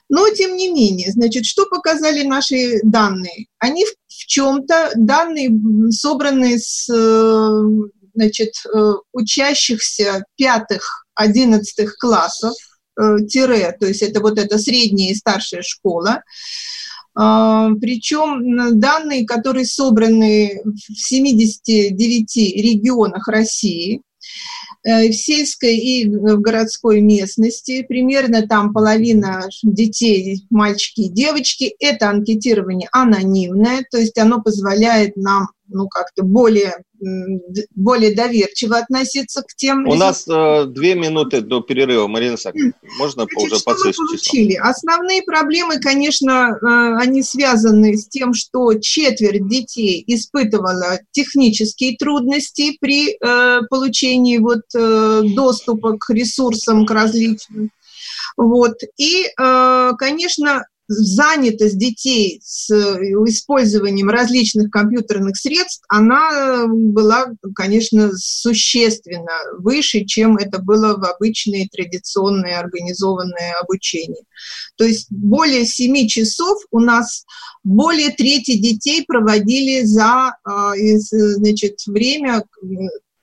Но, 0.08 0.28
тем 0.30 0.56
не 0.56 0.68
менее, 0.68 1.12
значит, 1.12 1.46
что 1.46 1.66
показали 1.66 2.22
наши 2.22 2.80
данные? 2.82 3.46
Они 3.58 3.84
в 3.84 4.26
чем-то, 4.26 4.92
данные 4.94 5.50
собраны 5.90 6.58
с 6.58 6.88
значит, 8.14 8.54
учащихся 9.12 10.24
пятых, 10.36 11.06
одиннадцатых 11.14 11.96
классов, 11.98 12.54
тире, 13.28 13.76
то 13.78 13.86
есть 13.86 14.00
это 14.00 14.20
вот 14.20 14.38
эта 14.38 14.58
средняя 14.58 15.12
и 15.12 15.14
старшая 15.14 15.60
школа, 15.62 16.22
а, 17.18 17.70
Причем 17.80 18.78
данные, 18.78 19.26
которые 19.26 19.64
собраны 19.64 20.60
в 20.64 20.94
79 20.94 22.36
регионах 22.36 23.26
России, 23.28 23.96
э, 23.96 24.00
в 24.85 25.12
сельской 25.12 25.76
и 25.76 26.09
в 26.09 26.40
городской 26.40 27.00
местности, 27.00 27.83
примерно 27.83 28.47
там 28.47 28.73
половина 28.73 29.49
детей, 29.62 30.47
мальчики 30.50 31.02
и 31.02 31.09
девочки, 31.09 31.75
это 31.78 32.11
анкетирование 32.11 32.88
анонимное, 32.92 33.85
то 33.90 33.99
есть 33.99 34.18
оно 34.18 34.42
позволяет 34.42 35.16
нам 35.16 35.49
ну, 35.68 35.88
как-то 35.88 36.25
более, 36.25 36.75
более 37.75 38.14
доверчиво 38.14 38.78
относиться 38.78 39.42
к 39.42 39.54
тем... 39.56 39.87
У 39.88 39.94
нас 39.94 40.26
э, 40.28 40.64
две 40.66 40.94
минуты 40.94 41.40
до 41.40 41.61
перерыва, 41.61 42.06
Марина 42.06 42.37
Саковна. 42.37 42.73
Можно 42.99 43.25
Значит, 43.25 43.52
уже 43.52 43.61
что 43.61 43.70
мы 43.70 43.92
получили? 43.92 44.54
Основные 44.54 45.23
проблемы, 45.23 45.78
конечно, 45.78 46.56
э, 46.61 46.66
они 47.00 47.23
связаны 47.23 47.96
с 47.96 48.08
тем, 48.08 48.35
что 48.35 48.75
четверть 48.75 49.49
детей 49.49 50.02
испытывала 50.06 51.00
технические 51.11 51.96
трудности 51.96 52.76
при 52.80 53.12
э, 53.12 53.61
получении 53.68 54.38
вот, 54.38 54.62
э, 54.75 55.23
доступа 55.35 55.96
к 55.99 56.11
ресурсам, 56.11 56.87
к 56.87 56.90
различным. 56.90 57.70
Вот. 58.37 58.75
И, 58.96 59.26
э, 59.26 59.90
конечно, 59.99 60.66
занятость 60.88 61.78
детей 61.78 62.40
с 62.44 62.70
э, 62.70 62.98
использованием 63.26 64.08
различных 64.08 64.70
компьютерных 64.70 65.36
средств, 65.36 65.82
она 65.88 66.66
была, 66.66 67.26
конечно, 67.54 68.10
существенно 68.16 69.32
выше, 69.58 70.04
чем 70.04 70.36
это 70.36 70.60
было 70.60 70.96
в 70.96 71.04
обычное 71.04 71.68
традиционное 71.70 72.58
организованное 72.58 73.54
обучение. 73.60 74.22
То 74.76 74.84
есть 74.84 75.06
более 75.10 75.64
7 75.64 76.06
часов 76.06 76.58
у 76.70 76.80
нас 76.80 77.24
более 77.64 78.10
трети 78.10 78.56
детей 78.56 79.04
проводили 79.06 79.84
за 79.84 80.36
а, 80.44 80.72
значит, 80.76 81.80
время, 81.86 82.44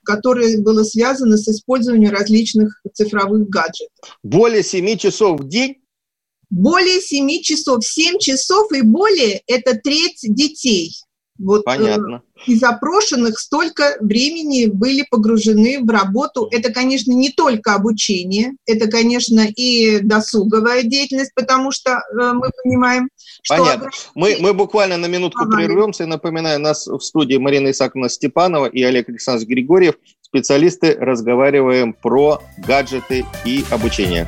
которое 0.03 0.59
было 0.59 0.83
связано 0.83 1.37
с 1.37 1.47
использованием 1.47 2.11
различных 2.11 2.81
цифровых 2.93 3.47
гаджетов. 3.49 4.17
Более 4.21 4.63
7 4.63 4.97
часов 4.97 5.41
в 5.41 5.47
день? 5.47 5.82
Более 6.53 7.01
7 7.01 7.41
часов, 7.41 7.83
7 7.83 8.19
часов 8.19 8.71
и 8.73 8.83
более– 8.83 9.41
это 9.47 9.73
треть 9.75 10.19
детей. 10.21 10.93
Вот, 11.39 11.61
э, 11.61 11.63
Понятно. 11.65 12.21
Э, 12.37 12.51
из 12.51 12.61
опрошенных 12.61 13.39
столько 13.39 13.97
времени 14.01 14.67
были 14.67 15.03
погружены 15.09 15.79
в 15.83 15.89
работу. 15.89 16.47
Это, 16.51 16.71
конечно, 16.71 17.11
не 17.11 17.31
только 17.31 17.73
обучение, 17.73 18.51
это, 18.67 18.87
конечно, 18.87 19.47
и 19.47 19.99
досуговая 20.01 20.83
деятельность, 20.83 21.31
потому 21.33 21.71
что 21.71 21.91
э, 21.91 22.33
мы 22.33 22.51
понимаем, 22.63 23.09
что... 23.41 23.57
Понятно. 23.57 23.89
Мы, 24.13 24.37
мы 24.39 24.53
буквально 24.53 24.97
на 24.97 25.07
минутку 25.07 25.45
ага. 25.45 25.55
прервемся. 25.57 26.03
И 26.03 26.07
напоминаю, 26.07 26.59
нас 26.59 26.85
в 26.85 26.99
студии 26.99 27.37
Марина 27.37 27.71
Исаковна 27.71 28.09
Степанова 28.09 28.67
и 28.67 28.83
Олег 28.83 29.09
Александрович 29.09 29.49
Григорьев. 29.49 29.95
Специалисты 30.21 30.95
разговариваем 30.99 31.93
про 31.93 32.43
гаджеты 32.57 33.25
и 33.43 33.65
обучение. 33.71 34.27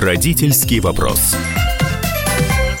Родительский 0.00 0.80
вопрос. 0.80 1.34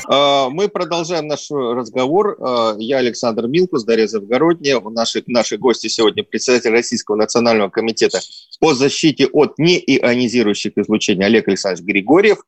А, 0.08 0.48
мы 0.48 0.70
продолжаем 0.70 1.26
наш 1.26 1.50
разговор. 1.50 2.38
А, 2.40 2.76
я 2.78 2.96
Александр 2.96 3.46
Милкус, 3.46 3.84
Дарья 3.84 4.06
Завгородняя. 4.06 4.80
Наши, 4.80 5.22
наши 5.26 5.58
гости 5.58 5.88
сегодня 5.88 6.24
председатель 6.24 6.70
Российского 6.70 7.16
национального 7.16 7.68
комитета 7.68 8.20
по 8.58 8.72
защите 8.72 9.26
от 9.26 9.58
неионизирующих 9.58 10.78
излучений 10.78 11.26
Олег 11.26 11.46
Александрович 11.48 11.86
Григорьев 11.86 12.38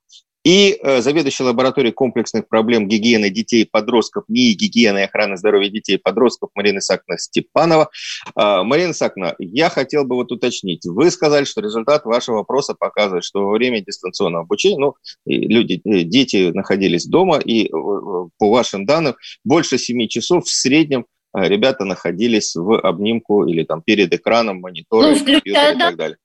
и 0.45 0.79
э, 0.83 1.01
заведующий 1.01 1.45
лабораторией 1.45 1.93
комплексных 1.93 2.49
проблем 2.49 2.89
гигиены 2.89 3.31
детей 3.31 3.63
и 3.63 3.69
подростков, 3.69 4.25
НИИ 4.29 4.55
гигиены 4.55 4.99
и 4.99 5.03
охраны 5.03 5.37
здоровья 5.37 5.69
детей 5.69 5.95
и 5.95 5.99
подростков 5.99 6.51
Марина 6.55 6.79
Исаковна 6.79 7.19
Степанова. 7.19 7.91
Э, 8.37 8.63
Марина 8.63 8.91
Исаковна, 8.91 9.37
я 9.39 9.69
хотел 9.69 10.05
бы 10.05 10.17
вот 10.17 10.33
уточнить. 10.33 10.85
Вы 10.85 11.11
сказали, 11.11 11.45
что 11.45 11.61
результат 11.61 12.05
вашего 12.05 12.37
вопроса 12.37 12.75
показывает, 12.75 13.25
что 13.25 13.45
во 13.45 13.53
время 13.53 13.81
дистанционного 13.81 14.43
обучения, 14.43 14.79
ну, 14.79 14.95
люди, 15.27 15.81
э, 15.85 16.03
дети 16.03 16.51
находились 16.53 17.07
дома, 17.07 17.39
и 17.39 17.67
э, 17.67 17.71
по 17.71 18.51
вашим 18.51 18.85
данным, 18.85 19.15
больше 19.45 19.79
7 19.79 20.09
часов 20.09 20.47
в 20.47 20.51
среднем 20.51 21.07
ребята 21.35 21.85
находились 21.85 22.55
в 22.55 22.79
обнимку 22.79 23.47
или 23.47 23.63
там 23.65 23.81
перед 23.81 24.13
экраном 24.13 24.61
монитора, 24.61 25.15
ну, 25.15 25.39
и 25.39 25.53
так 25.53 25.97
далее. 25.97 26.19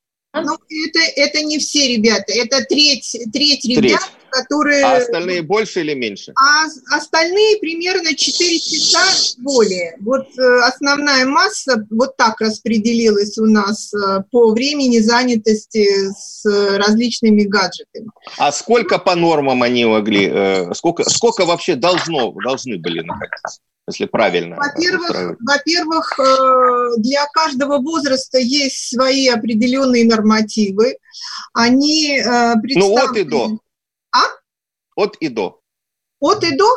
Ну, 0.43 0.53
это, 0.53 0.99
это 1.15 1.41
не 1.43 1.59
все 1.59 1.95
ребята, 1.95 2.33
это 2.33 2.63
треть, 2.65 3.15
треть 3.33 3.65
ребят, 3.65 3.81
треть. 3.81 3.99
Которые... 4.41 4.83
А 4.83 4.97
остальные 4.97 5.41
больше 5.41 5.81
или 5.81 5.93
меньше? 5.93 6.33
А 6.35 6.65
остальные 6.95 7.57
примерно 7.59 8.15
4 8.15 8.59
часа 8.59 8.99
более. 9.39 9.97
Вот 9.99 10.27
э, 10.37 10.59
основная 10.63 11.25
масса 11.25 11.85
вот 11.89 12.17
так 12.17 12.39
распределилась 12.41 13.37
у 13.37 13.45
нас 13.45 13.93
э, 13.93 14.23
по 14.31 14.51
времени 14.51 14.99
занятости 14.99 15.87
с 16.11 16.43
различными 16.77 17.43
гаджетами. 17.43 18.09
А 18.37 18.51
сколько 18.51 18.99
по 18.99 19.15
нормам 19.15 19.63
они 19.63 19.85
могли, 19.85 20.29
э, 20.31 20.73
сколько, 20.73 21.03
сколько 21.09 21.45
вообще 21.45 21.75
должно, 21.75 22.31
должны 22.43 22.77
были 22.77 23.01
находиться? 23.01 23.59
если 23.89 24.05
правильно. 24.05 24.57
Во-первых, 24.57 25.37
во-первых, 25.39 26.19
э, 26.19 26.97
для 26.97 27.25
каждого 27.31 27.77
возраста 27.77 28.37
есть 28.37 28.89
свои 28.89 29.27
определенные 29.27 30.05
нормативы. 30.05 30.97
Они 31.53 32.21
представлены... 32.61 32.99
Э, 32.99 33.05
ну, 33.05 33.11
от 33.11 33.17
и 33.17 33.23
до. 33.23 33.59
А? 34.13 34.23
От 34.95 35.17
и 35.17 35.29
до. 35.29 35.59
От 36.19 36.43
и 36.43 36.55
до, 36.55 36.67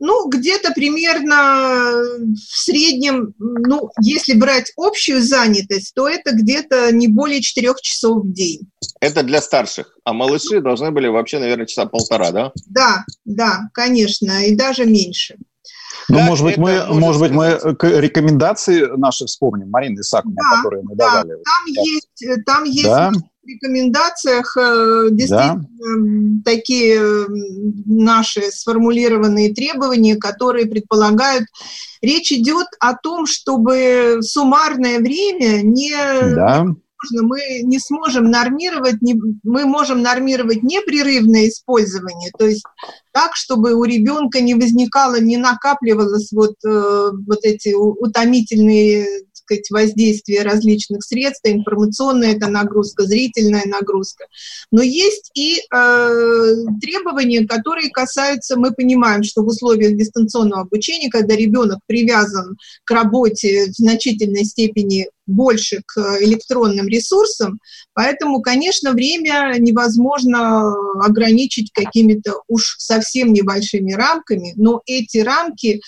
ну, 0.00 0.28
где-то 0.28 0.72
примерно 0.72 1.92
в 2.34 2.64
среднем, 2.64 3.32
ну, 3.38 3.90
если 4.02 4.34
брать 4.34 4.72
общую 4.76 5.22
занятость, 5.22 5.94
то 5.94 6.08
это 6.08 6.32
где-то 6.32 6.90
не 6.92 7.06
более 7.06 7.40
четырех 7.40 7.80
часов 7.80 8.24
в 8.24 8.32
день. 8.32 8.68
Это 9.00 9.22
для 9.22 9.40
старших, 9.40 9.96
а 10.02 10.12
малыши 10.12 10.60
должны 10.60 10.90
были 10.90 11.06
вообще, 11.06 11.38
наверное, 11.38 11.66
часа 11.66 11.86
полтора, 11.86 12.32
да? 12.32 12.52
Да, 12.66 13.04
да, 13.24 13.70
конечно, 13.72 14.44
и 14.44 14.56
даже 14.56 14.84
меньше. 14.84 15.36
Ну, 16.08 16.20
может 16.20 16.44
быть, 16.44 16.56
мы, 16.56 16.84
может 16.86 17.20
быть, 17.20 17.32
мы 17.32 17.60
рекомендации 18.00 18.86
наши 18.96 19.26
вспомним, 19.26 19.70
Марина 19.70 20.00
Исаковна, 20.00 20.36
да, 20.36 20.56
которые 20.56 20.82
мы 20.82 20.96
да, 20.96 21.10
давали. 21.10 21.36
Там 21.44 21.84
есть, 21.84 22.44
там 22.46 22.64
есть 22.64 22.84
да. 22.84 23.12
Рекомендациях 23.48 24.56
э, 24.56 25.08
действительно 25.10 25.66
да. 25.80 26.42
такие 26.44 27.00
наши 27.86 28.42
сформулированные 28.50 29.54
требования, 29.54 30.16
которые 30.16 30.66
предполагают, 30.66 31.46
речь 32.02 32.32
идет 32.32 32.66
о 32.80 32.94
том, 32.94 33.26
чтобы 33.26 34.18
суммарное 34.22 34.98
время 34.98 35.62
не 35.62 35.92
да 36.34 36.66
мы 37.12 37.40
не 37.62 37.78
сможем 37.78 38.30
нормировать, 38.30 39.00
не, 39.02 39.14
мы 39.42 39.64
можем 39.66 40.02
нормировать 40.02 40.62
непрерывное 40.62 41.48
использование, 41.48 42.30
то 42.36 42.46
есть 42.46 42.64
так, 43.12 43.36
чтобы 43.36 43.74
у 43.74 43.84
ребенка 43.84 44.40
не 44.40 44.54
возникало, 44.54 45.20
не 45.20 45.36
накапливалось 45.36 46.32
вот, 46.32 46.54
э, 46.66 47.10
вот 47.26 47.38
эти 47.42 47.74
утомительные 47.74 49.06
сказать, 49.48 49.70
воздействие 49.70 50.42
различных 50.42 51.02
средств, 51.02 51.42
информационная 51.44 52.34
это 52.34 52.48
нагрузка, 52.48 53.04
зрительная 53.04 53.64
нагрузка. 53.66 54.26
Но 54.70 54.82
есть 54.82 55.30
и 55.34 55.58
э, 55.58 56.54
требования, 56.80 57.46
которые 57.46 57.90
касаются, 57.90 58.58
мы 58.58 58.72
понимаем, 58.72 59.22
что 59.22 59.42
в 59.42 59.46
условиях 59.46 59.96
дистанционного 59.96 60.62
обучения, 60.62 61.10
когда 61.10 61.34
ребенок 61.34 61.78
привязан 61.86 62.56
к 62.84 62.90
работе 62.90 63.66
в 63.66 63.74
значительной 63.74 64.44
степени 64.44 65.08
больше 65.26 65.82
к 65.86 65.98
электронным 66.20 66.88
ресурсам, 66.88 67.60
поэтому, 67.92 68.40
конечно, 68.40 68.92
время 68.92 69.54
невозможно 69.58 70.72
ограничить 71.04 71.70
какими-то 71.72 72.42
уж 72.48 72.76
совсем 72.78 73.32
небольшими 73.32 73.92
рамками, 73.92 74.54
но 74.56 74.80
эти 74.86 75.18
рамки, 75.18 75.80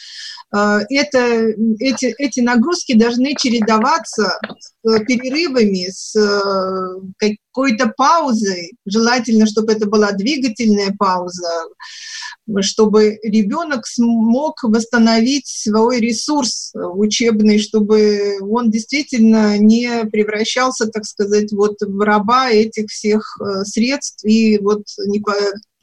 это, 0.53 1.55
эти, 1.79 2.15
эти 2.19 2.41
нагрузки 2.41 2.95
должны 2.95 3.35
чередоваться 3.37 4.39
с 4.83 4.99
перерывами, 5.05 5.89
с 5.91 6.17
э, 6.17 7.29
какой-то 7.53 7.93
паузой, 7.97 8.73
желательно, 8.87 9.47
чтобы 9.47 9.73
это 9.73 9.87
была 9.87 10.13
двигательная 10.13 10.95
пауза, 10.99 11.67
чтобы 12.61 13.19
ребенок 13.23 13.87
смог 13.87 14.63
восстановить 14.63 15.47
свой 15.47 16.01
ресурс 16.01 16.73
учебный, 16.75 17.59
чтобы 17.59 18.39
он 18.41 18.71
действительно 18.71 19.59
не 19.59 20.05
превращался, 20.07 20.87
так 20.87 21.05
сказать, 21.05 21.53
вот 21.53 21.77
в 21.81 22.01
раба 22.01 22.51
этих 22.51 22.89
всех 22.89 23.37
э, 23.41 23.65
средств 23.65 24.25
и 24.25 24.59
вот 24.59 24.83
не 25.07 25.21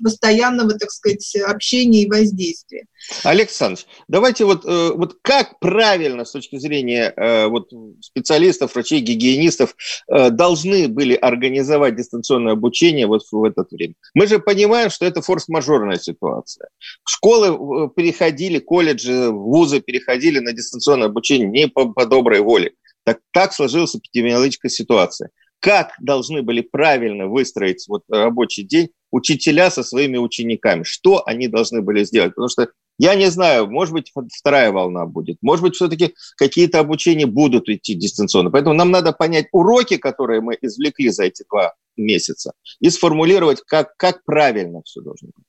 постоянного, 0.01 0.73
так 0.73 0.91
сказать, 0.91 1.35
общения 1.47 2.03
и 2.03 2.09
воздействия. 2.09 2.85
Александр, 3.23 3.81
давайте 4.07 4.45
вот, 4.45 4.65
э, 4.65 4.91
вот 4.93 5.17
как 5.21 5.59
правильно 5.59 6.25
с 6.25 6.31
точки 6.31 6.57
зрения 6.57 7.13
э, 7.15 7.47
вот 7.47 7.69
специалистов, 8.01 8.73
врачей, 8.73 8.99
гигиенистов 8.99 9.75
э, 10.07 10.29
должны 10.29 10.87
были 10.87 11.13
организовать 11.15 11.95
дистанционное 11.95 12.53
обучение 12.53 13.07
вот 13.07 13.23
в 13.31 13.43
это 13.43 13.65
время? 13.69 13.93
Мы 14.13 14.27
же 14.27 14.39
понимаем, 14.39 14.89
что 14.89 15.05
это 15.05 15.21
форс-мажорная 15.21 15.97
ситуация. 15.97 16.69
Школы 17.07 17.89
переходили, 17.95 18.59
колледжи, 18.59 19.29
вузы 19.29 19.79
переходили 19.79 20.39
на 20.39 20.53
дистанционное 20.53 21.07
обучение 21.07 21.47
не 21.47 21.67
по, 21.67 21.91
по 21.93 22.05
доброй 22.05 22.41
воле. 22.41 22.73
Так, 23.03 23.19
так 23.31 23.53
сложилась 23.53 23.95
эпидемиологическая 23.95 24.69
ситуация 24.69 25.29
как 25.59 25.93
должны 25.99 26.43
были 26.43 26.61
правильно 26.61 27.27
выстроить 27.27 27.85
вот 27.87 28.03
рабочий 28.09 28.63
день 28.63 28.89
учителя 29.11 29.71
со 29.71 29.83
своими 29.83 30.17
учениками, 30.17 30.83
что 30.83 31.23
они 31.25 31.47
должны 31.47 31.81
были 31.81 32.03
сделать. 32.03 32.31
Потому 32.31 32.49
что 32.49 32.67
я 32.97 33.15
не 33.15 33.29
знаю, 33.29 33.69
может 33.69 33.93
быть, 33.93 34.11
вторая 34.33 34.71
волна 34.71 35.05
будет, 35.05 35.37
может 35.41 35.63
быть, 35.63 35.75
все-таки 35.75 36.15
какие-то 36.35 36.79
обучения 36.79 37.27
будут 37.27 37.69
идти 37.69 37.93
дистанционно. 37.93 38.49
Поэтому 38.49 38.73
нам 38.73 38.89
надо 38.91 39.13
понять 39.13 39.47
уроки, 39.51 39.97
которые 39.97 40.41
мы 40.41 40.57
извлекли 40.61 41.09
за 41.09 41.25
эти 41.25 41.43
два 41.49 41.73
месяца, 41.95 42.53
и 42.79 42.89
сформулировать, 42.89 43.61
как, 43.65 43.95
как 43.97 44.23
правильно 44.25 44.81
все 44.83 45.01
должно 45.01 45.29
быть. 45.35 45.45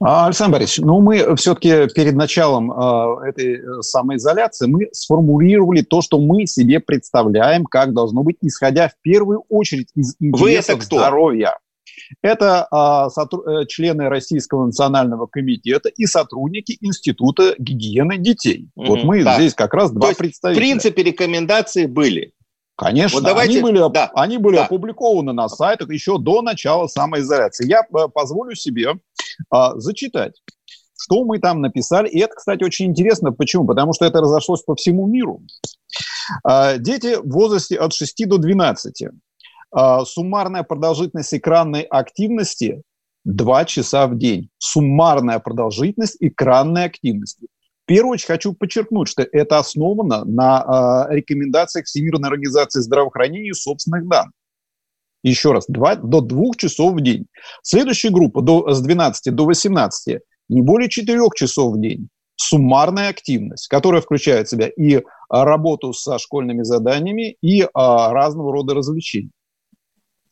А, 0.00 0.26
Александр 0.26 0.58
Борисович, 0.58 0.84
ну 0.84 1.00
мы 1.00 1.34
все-таки 1.36 1.88
перед 1.94 2.14
началом 2.14 2.70
э, 2.70 3.28
этой 3.28 3.82
самоизоляции 3.82 4.66
мы 4.66 4.88
сформулировали 4.92 5.82
то, 5.82 6.02
что 6.02 6.20
мы 6.20 6.46
себе 6.46 6.80
представляем, 6.80 7.64
как 7.64 7.94
должно 7.94 8.22
быть, 8.22 8.36
исходя 8.42 8.88
в 8.88 8.94
первую 9.02 9.44
очередь 9.48 9.88
из 9.94 10.14
интересов 10.20 10.82
здоровья. 10.82 11.56
Это 12.22 12.66
а, 12.70 13.08
сотру- 13.08 13.44
э, 13.46 13.66
члены 13.66 14.08
Российского 14.08 14.66
национального 14.66 15.26
комитета 15.26 15.88
и 15.88 16.06
сотрудники 16.06 16.76
Института 16.80 17.54
гигиены 17.58 18.18
детей. 18.18 18.68
Mm-hmm. 18.78 18.86
Вот 18.86 19.04
мы 19.04 19.24
да. 19.24 19.36
здесь 19.36 19.54
как 19.54 19.74
раз 19.74 19.90
два 19.90 20.08
есть, 20.08 20.18
представителя. 20.18 20.60
В 20.60 20.64
принципе, 20.64 21.02
рекомендации 21.02 21.86
были. 21.86 22.32
Конечно, 22.76 23.20
вот 23.20 23.24
давайте, 23.24 23.54
они 23.54 23.62
были, 23.62 23.92
да, 23.92 24.10
они 24.14 24.38
были 24.38 24.56
да. 24.56 24.66
опубликованы 24.66 25.32
на 25.32 25.48
сайтах 25.48 25.90
еще 25.90 26.18
до 26.18 26.42
начала 26.42 26.86
самоизоляции. 26.86 27.66
Я 27.66 27.80
э, 27.80 28.08
позволю 28.12 28.54
себе 28.54 28.96
а, 29.50 29.78
зачитать, 29.78 30.34
что 30.98 31.24
мы 31.24 31.38
там 31.38 31.62
написали. 31.62 32.08
И 32.08 32.18
это, 32.18 32.34
кстати, 32.34 32.64
очень 32.64 32.86
интересно. 32.86 33.32
Почему? 33.32 33.66
Потому 33.66 33.94
что 33.94 34.04
это 34.04 34.20
разошлось 34.20 34.62
по 34.62 34.74
всему 34.74 35.06
миру. 35.06 35.40
А, 36.44 36.76
дети 36.76 37.16
в 37.16 37.30
возрасте 37.30 37.76
от 37.76 37.94
6 37.94 38.28
до 38.28 38.36
12 38.36 39.04
а, 39.04 39.08
суммарная 40.04 40.62
продолжительность 40.62 41.34
экранной 41.34 41.82
активности 41.82 42.82
2 43.24 43.64
часа 43.64 44.06
в 44.06 44.16
день. 44.16 44.48
Суммарная 44.58 45.38
продолжительность 45.40 46.16
экранной 46.20 46.84
активности. 46.84 47.46
В 47.84 47.86
первую 47.86 48.14
очередь 48.14 48.28
хочу 48.28 48.52
подчеркнуть, 48.52 49.08
что 49.08 49.22
это 49.22 49.58
основано 49.58 50.24
на 50.24 51.06
э, 51.08 51.16
рекомендациях 51.16 51.86
Всемирной 51.86 52.28
организации 52.28 52.80
здравоохранения 52.80 53.50
и 53.50 53.52
собственных 53.52 54.08
данных. 54.08 54.32
Еще 55.22 55.52
раз, 55.52 55.66
2, 55.68 55.96
до 55.96 56.20
2 56.20 56.44
часов 56.56 56.94
в 56.94 57.00
день. 57.00 57.26
Следующая 57.62 58.10
группа 58.10 58.42
до, 58.42 58.72
с 58.72 58.80
12 58.80 59.34
до 59.34 59.44
18 59.44 60.20
не 60.48 60.62
более 60.62 60.88
4 60.88 61.20
часов 61.34 61.74
в 61.74 61.80
день. 61.80 62.08
Суммарная 62.36 63.08
активность, 63.08 63.66
которая 63.68 64.02
включает 64.02 64.46
в 64.46 64.50
себя 64.50 64.68
и 64.68 65.02
работу 65.28 65.92
со 65.92 66.18
школьными 66.18 66.62
заданиями, 66.62 67.36
и 67.40 67.66
а, 67.72 68.12
разного 68.12 68.52
рода 68.52 68.74
развлечения. 68.74 69.30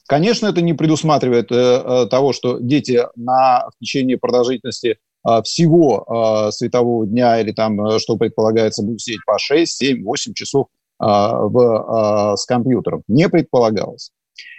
Конечно, 0.06 0.46
это 0.48 0.60
не 0.60 0.74
предусматривает 0.74 1.50
э, 1.50 1.54
э, 1.54 2.06
того, 2.10 2.32
что 2.32 2.58
дети 2.58 3.02
на, 3.16 3.68
в 3.70 3.78
течение 3.80 4.18
продолжительности 4.18 4.98
э, 5.26 5.42
всего 5.42 6.04
э, 6.48 6.50
светового 6.52 7.06
дня 7.06 7.40
или 7.40 7.52
там, 7.52 7.80
э, 7.86 7.98
что 7.98 8.16
предполагается, 8.16 8.82
будут 8.82 9.00
сидеть 9.00 9.24
по 9.24 9.38
6, 9.38 9.72
7, 9.72 10.04
8 10.04 10.34
часов 10.34 10.66
э, 11.00 11.04
в, 11.06 12.32
э, 12.32 12.36
с 12.36 12.44
компьютером. 12.44 13.02
Не 13.08 13.30
предполагалось. 13.30 14.10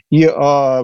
И 0.10 0.24
э, 0.24 0.84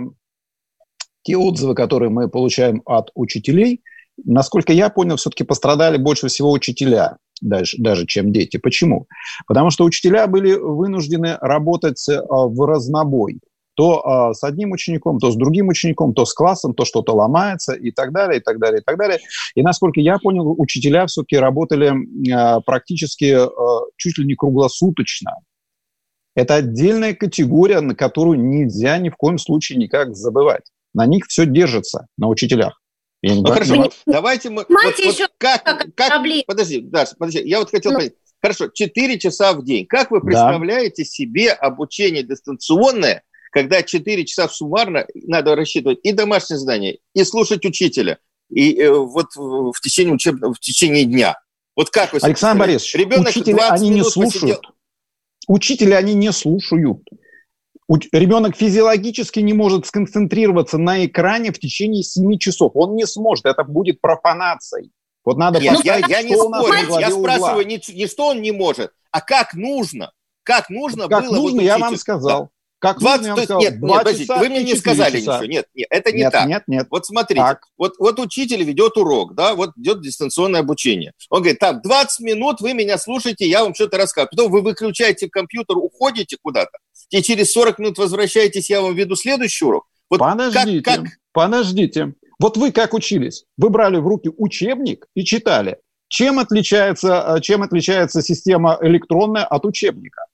те 1.24 1.38
отзывы, 1.38 1.74
которые 1.74 2.10
мы 2.10 2.30
получаем 2.30 2.84
от 2.86 3.10
учителей, 3.16 3.82
насколько 4.24 4.74
я 4.74 4.90
понял, 4.90 5.16
все-таки 5.16 5.44
пострадали 5.44 5.98
больше 5.98 6.28
всего 6.28 6.52
учителя, 6.52 7.18
даже, 7.42 7.78
даже 7.80 8.06
чем 8.06 8.32
дети. 8.32 8.58
Почему? 8.58 9.08
Потому 9.48 9.72
что 9.72 9.86
учителя 9.86 10.28
были 10.28 10.54
вынуждены 10.54 11.38
работать 11.42 12.08
э, 12.08 12.20
в 12.22 12.64
разнобой 12.68 13.40
то 13.76 14.30
э, 14.32 14.34
с 14.34 14.44
одним 14.44 14.72
учеником, 14.72 15.20
то 15.20 15.32
с 15.32 15.36
другим 15.36 15.70
учеником, 15.70 16.14
то 16.14 16.26
с 16.26 16.34
классом, 16.34 16.74
то 16.74 16.86
что-то 16.86 17.14
ломается 17.14 17.74
и 17.74 17.92
так 17.92 18.12
далее, 18.12 18.40
и 18.40 18.44
так 18.44 18.60
далее, 18.60 18.82
и 18.82 18.84
так 18.84 18.98
далее. 18.98 19.20
И 19.56 19.62
насколько 19.62 20.00
я 20.00 20.18
понял, 20.18 20.56
учителя 20.58 21.06
все-таки 21.08 21.38
работали 21.38 21.92
э, 21.92 22.62
практически 22.66 23.46
э, 23.46 23.86
чуть 23.98 24.18
ли 24.18 24.26
не 24.26 24.36
круглосуточно. 24.36 25.36
Это 26.36 26.56
отдельная 26.56 27.14
категория, 27.14 27.82
на 27.82 27.96
которую 27.96 28.40
нельзя 28.40 28.98
ни 28.98 29.10
в 29.10 29.16
коем 29.16 29.38
случае 29.38 29.78
никак 29.78 30.16
забывать. 30.16 30.64
На 30.94 31.06
них 31.06 31.26
все 31.28 31.46
держится, 31.46 32.08
на 32.18 32.28
учителях. 32.28 32.82
ну, 33.22 33.46
хорошо, 33.46 33.76
вот, 33.76 33.94
давайте 34.06 34.50
мы... 34.50 34.66
Вот, 34.68 34.96
вот 35.06 35.32
как, 35.38 35.64
как, 35.64 35.96
как, 35.96 36.24
подожди, 36.48 36.82
Даша, 36.82 37.16
подожди, 37.18 37.48
я 37.48 37.60
вот 37.60 37.70
хотел 37.70 37.92
ну. 37.92 38.00
понять. 38.00 38.14
Хорошо, 38.42 38.70
4 38.70 39.20
часа 39.20 39.54
в 39.54 39.64
день. 39.64 39.86
Как 39.86 40.10
вы 40.10 40.20
представляете 40.20 41.04
да. 41.04 41.08
себе 41.08 41.52
обучение 41.52 42.24
дистанционное 42.24 43.24
когда 43.52 43.84
4 43.84 44.26
часа 44.26 44.50
суммарно 44.50 45.06
надо 45.14 45.56
рассчитывать 45.56 46.00
и 46.02 46.12
домашнее 46.12 46.58
задание, 46.58 46.98
и 47.14 47.24
слушать 47.24 47.64
учителя, 47.66 48.18
и 48.50 48.76
э, 48.82 48.92
вот 48.92 49.36
в 49.36 49.80
течение 49.82 50.16
учебного, 50.16 50.54
в 50.54 50.60
течение 50.60 51.06
дня. 51.06 51.38
Вот 51.76 51.90
как 51.90 52.14
вы 52.14 52.20
Александр 52.22 52.62
Борисович, 52.62 52.96
Ребенок 52.96 53.30
учителя 53.30 53.70
они 53.70 53.90
не 53.90 54.04
слушают. 54.04 54.34
Посидел... 54.34 54.62
Учителя 55.48 55.98
они 55.98 56.14
не 56.14 56.32
слушают. 56.32 57.02
Ребенок 58.14 58.56
физиологически 58.56 59.40
не 59.40 59.54
может 59.54 59.86
сконцентрироваться 59.86 60.78
на 60.78 61.06
экране 61.06 61.52
в 61.52 61.60
течение 61.60 62.04
7 62.04 62.38
часов. 62.38 62.72
Он 62.76 62.96
не 62.96 63.06
сможет, 63.06 63.46
это 63.46 63.64
будет 63.64 64.00
профанацией. 64.00 64.92
Вот 65.26 65.38
надо 65.38 65.60
Нет, 65.60 65.84
я, 65.84 65.98
я 65.98 66.24
не 66.24 66.36
спорю, 66.36 67.00
я 67.00 67.12
спрашиваю 67.12 67.68
не, 67.68 67.82
не 67.94 68.08
что 68.08 68.28
он 68.28 68.42
не 68.42 68.52
может, 68.52 68.92
а 69.12 69.22
как 69.22 69.54
нужно. 69.54 70.12
Как 70.44 70.70
нужно 70.70 71.08
как 71.08 71.26
было 71.26 71.36
нужно, 71.36 71.62
я 71.62 71.78
вам 71.78 71.98
сказал. 71.98 72.51
Как 72.82 72.98
20, 72.98 73.28
вы, 73.28 73.36
то 73.36 73.44
сказал, 73.44 73.62
нет, 73.62 73.80
нет, 73.80 73.92
подождите, 73.92 74.34
вы 74.34 74.50
мне 74.50 74.64
не 74.64 74.76
сказали 74.76 75.20
часа. 75.20 75.38
ничего. 75.38 75.52
Нет, 75.52 75.66
нет, 75.76 75.88
это 75.92 76.12
не 76.12 76.18
нет, 76.18 76.32
так. 76.32 76.48
Нет, 76.48 76.64
нет. 76.66 76.88
Вот 76.90 77.06
смотрите, 77.06 77.40
так. 77.40 77.68
вот, 77.78 77.94
вот 78.00 78.20
учитель 78.20 78.64
ведет 78.64 78.98
урок, 78.98 79.36
да, 79.36 79.54
вот 79.54 79.74
идет 79.78 80.02
дистанционное 80.02 80.62
обучение. 80.62 81.14
Он 81.30 81.42
говорит, 81.44 81.60
так, 81.60 81.84
20 81.84 82.22
минут 82.22 82.60
вы 82.60 82.74
меня 82.74 82.98
слушаете, 82.98 83.48
я 83.48 83.64
вам 83.64 83.76
что-то 83.76 83.98
рассказываю. 83.98 84.32
Потом 84.32 84.52
вы 84.52 84.62
выключаете 84.62 85.30
компьютер, 85.30 85.78
уходите 85.78 86.38
куда-то, 86.42 86.80
и 87.12 87.22
через 87.22 87.52
40 87.52 87.78
минут 87.78 87.98
возвращаетесь, 88.00 88.72
я 88.72 88.82
вам 88.82 88.96
веду 88.96 89.16
следующий 89.16 89.64
урок. 89.64 89.86
Вот 90.10 90.20
подождите, 90.20 90.82
как, 90.82 91.04
как... 91.04 91.12
подождите. 91.34 92.16
Вот 92.40 92.58
вы 92.58 92.72
как 92.72 92.96
учились? 92.96 93.46
Вы 93.58 93.70
брали 93.70 93.98
в 93.98 94.08
руки 94.08 94.32
учебник 94.36 95.06
и 95.14 95.24
читали. 95.24 95.78
Чем 96.08 96.40
отличается, 96.40 97.36
э, 97.38 97.42
чем 97.42 97.62
отличается 97.62 98.24
система 98.24 98.80
электронная 98.82 99.46
от 99.46 99.66
учебника? 99.66 100.26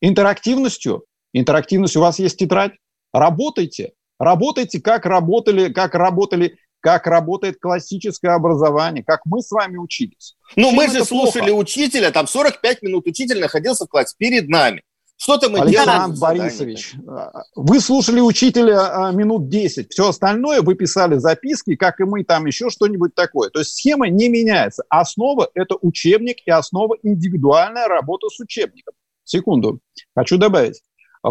Интерактивностью, 0.00 1.04
интерактивность, 1.34 1.96
у 1.96 2.00
вас 2.00 2.18
есть 2.18 2.38
тетрадь, 2.38 2.72
работайте, 3.12 3.92
работайте, 4.18 4.80
как 4.80 5.04
работали, 5.04 5.70
как 5.70 5.94
работали 5.94 6.56
как 6.84 7.06
работает 7.06 7.56
классическое 7.58 8.34
образование, 8.34 9.02
как 9.02 9.22
мы 9.24 9.40
с 9.40 9.50
вами 9.50 9.78
учились. 9.78 10.36
Ну, 10.54 10.70
мы 10.70 10.86
же 10.90 11.02
слушали 11.06 11.48
плохо? 11.48 11.62
учителя, 11.62 12.10
там 12.10 12.26
45 12.26 12.82
минут 12.82 13.06
учитель 13.06 13.40
находился 13.40 13.86
в 13.86 13.88
классе 13.88 14.14
перед 14.18 14.50
нами. 14.50 14.82
Что-то 15.16 15.48
мы 15.48 15.60
Александр 15.60 16.14
делали. 16.16 16.38
Борисович, 16.38 16.94
вы 17.54 17.80
слушали 17.80 18.20
учителя 18.20 19.06
а, 19.06 19.12
минут 19.12 19.48
10. 19.48 19.92
Все 19.92 20.08
остальное 20.10 20.60
вы 20.60 20.74
писали 20.74 21.16
записки, 21.16 21.76
как 21.76 22.00
и 22.00 22.04
мы, 22.04 22.24
там 22.24 22.44
еще 22.44 22.68
что-нибудь 22.68 23.14
такое. 23.14 23.48
То 23.48 23.60
есть 23.60 23.78
схема 23.78 24.10
не 24.10 24.28
меняется. 24.28 24.84
Основа– 24.90 25.48
это 25.54 25.76
учебник 25.80 26.38
и 26.44 26.50
основа 26.50 26.98
индивидуальная 27.02 27.88
работа 27.88 28.28
с 28.28 28.38
учебником. 28.40 28.92
Секунду. 29.24 29.80
Хочу 30.14 30.36
добавить. 30.36 30.82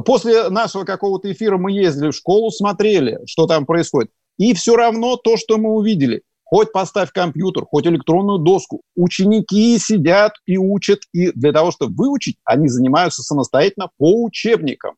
После 0.01 0.49
нашего 0.49 0.85
какого-то 0.85 1.31
эфира 1.31 1.57
мы 1.57 1.71
ездили 1.71 2.09
в 2.09 2.15
школу, 2.15 2.49
смотрели, 2.49 3.19
что 3.25 3.45
там 3.45 3.65
происходит. 3.65 4.11
И 4.37 4.53
все 4.53 4.75
равно 4.75 5.17
то, 5.17 5.37
что 5.37 5.57
мы 5.57 5.71
увидели, 5.71 6.23
хоть 6.43 6.71
поставь 6.71 7.11
компьютер, 7.11 7.65
хоть 7.65 7.85
электронную 7.85 8.39
доску, 8.39 8.81
ученики 8.95 9.77
сидят 9.77 10.33
и 10.45 10.57
учат, 10.57 11.01
и 11.13 11.31
для 11.31 11.51
того, 11.51 11.71
чтобы 11.71 11.95
выучить, 11.95 12.37
они 12.43 12.67
занимаются 12.67 13.21
самостоятельно 13.21 13.89
по 13.97 14.23
учебникам. 14.23 14.95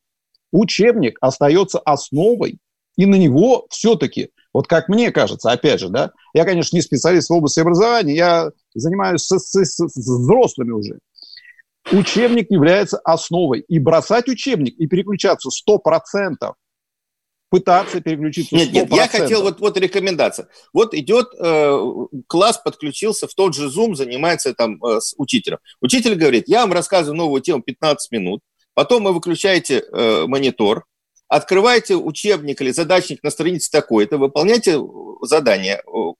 Учебник 0.52 1.18
остается 1.20 1.78
основой, 1.78 2.58
и 2.96 3.04
на 3.04 3.16
него 3.16 3.66
все-таки, 3.70 4.30
вот 4.54 4.66
как 4.66 4.88
мне 4.88 5.10
кажется, 5.10 5.50
опять 5.50 5.80
же, 5.80 5.90
да, 5.90 6.12
я, 6.32 6.44
конечно, 6.44 6.76
не 6.76 6.82
специалист 6.82 7.28
в 7.28 7.32
области 7.34 7.60
образования, 7.60 8.14
я 8.14 8.50
занимаюсь 8.74 9.22
с, 9.22 9.38
с, 9.38 9.64
с 9.64 9.96
взрослыми 9.96 10.70
уже. 10.70 10.98
Учебник 11.92 12.50
является 12.50 12.98
основой. 12.98 13.60
И 13.60 13.78
бросать 13.78 14.28
учебник 14.28 14.74
и 14.78 14.86
переключаться 14.86 15.48
100% 15.48 16.52
пытаться 17.48 18.00
переключиться. 18.00 18.54
Нет, 18.54 18.72
нет, 18.72 18.90
я 18.90 19.08
хотел 19.08 19.42
вот, 19.42 19.60
вот 19.60 19.76
рекомендация. 19.76 20.48
Вот 20.72 20.94
идет 20.94 21.28
э, 21.38 21.78
класс, 22.26 22.60
подключился 22.62 23.28
в 23.28 23.34
тот 23.34 23.54
же 23.54 23.68
Zoom, 23.68 23.94
занимается 23.94 24.52
там 24.54 24.82
э, 24.84 25.00
с 25.00 25.14
учителем. 25.16 25.58
Учитель 25.80 26.16
говорит, 26.16 26.44
я 26.48 26.62
вам 26.62 26.72
рассказываю 26.72 27.16
новую 27.16 27.40
тему 27.42 27.62
15 27.62 28.10
минут, 28.10 28.40
потом 28.74 29.04
вы 29.04 29.12
выключаете 29.12 29.80
э, 29.80 30.26
монитор, 30.26 30.86
открываете 31.28 31.94
учебник 31.94 32.60
или 32.60 32.72
задачник 32.72 33.22
на 33.22 33.30
странице 33.30 33.70
такой-то, 33.70 34.18
выполняйте 34.18 34.80
задание 35.22 35.76
э, 35.86 36.12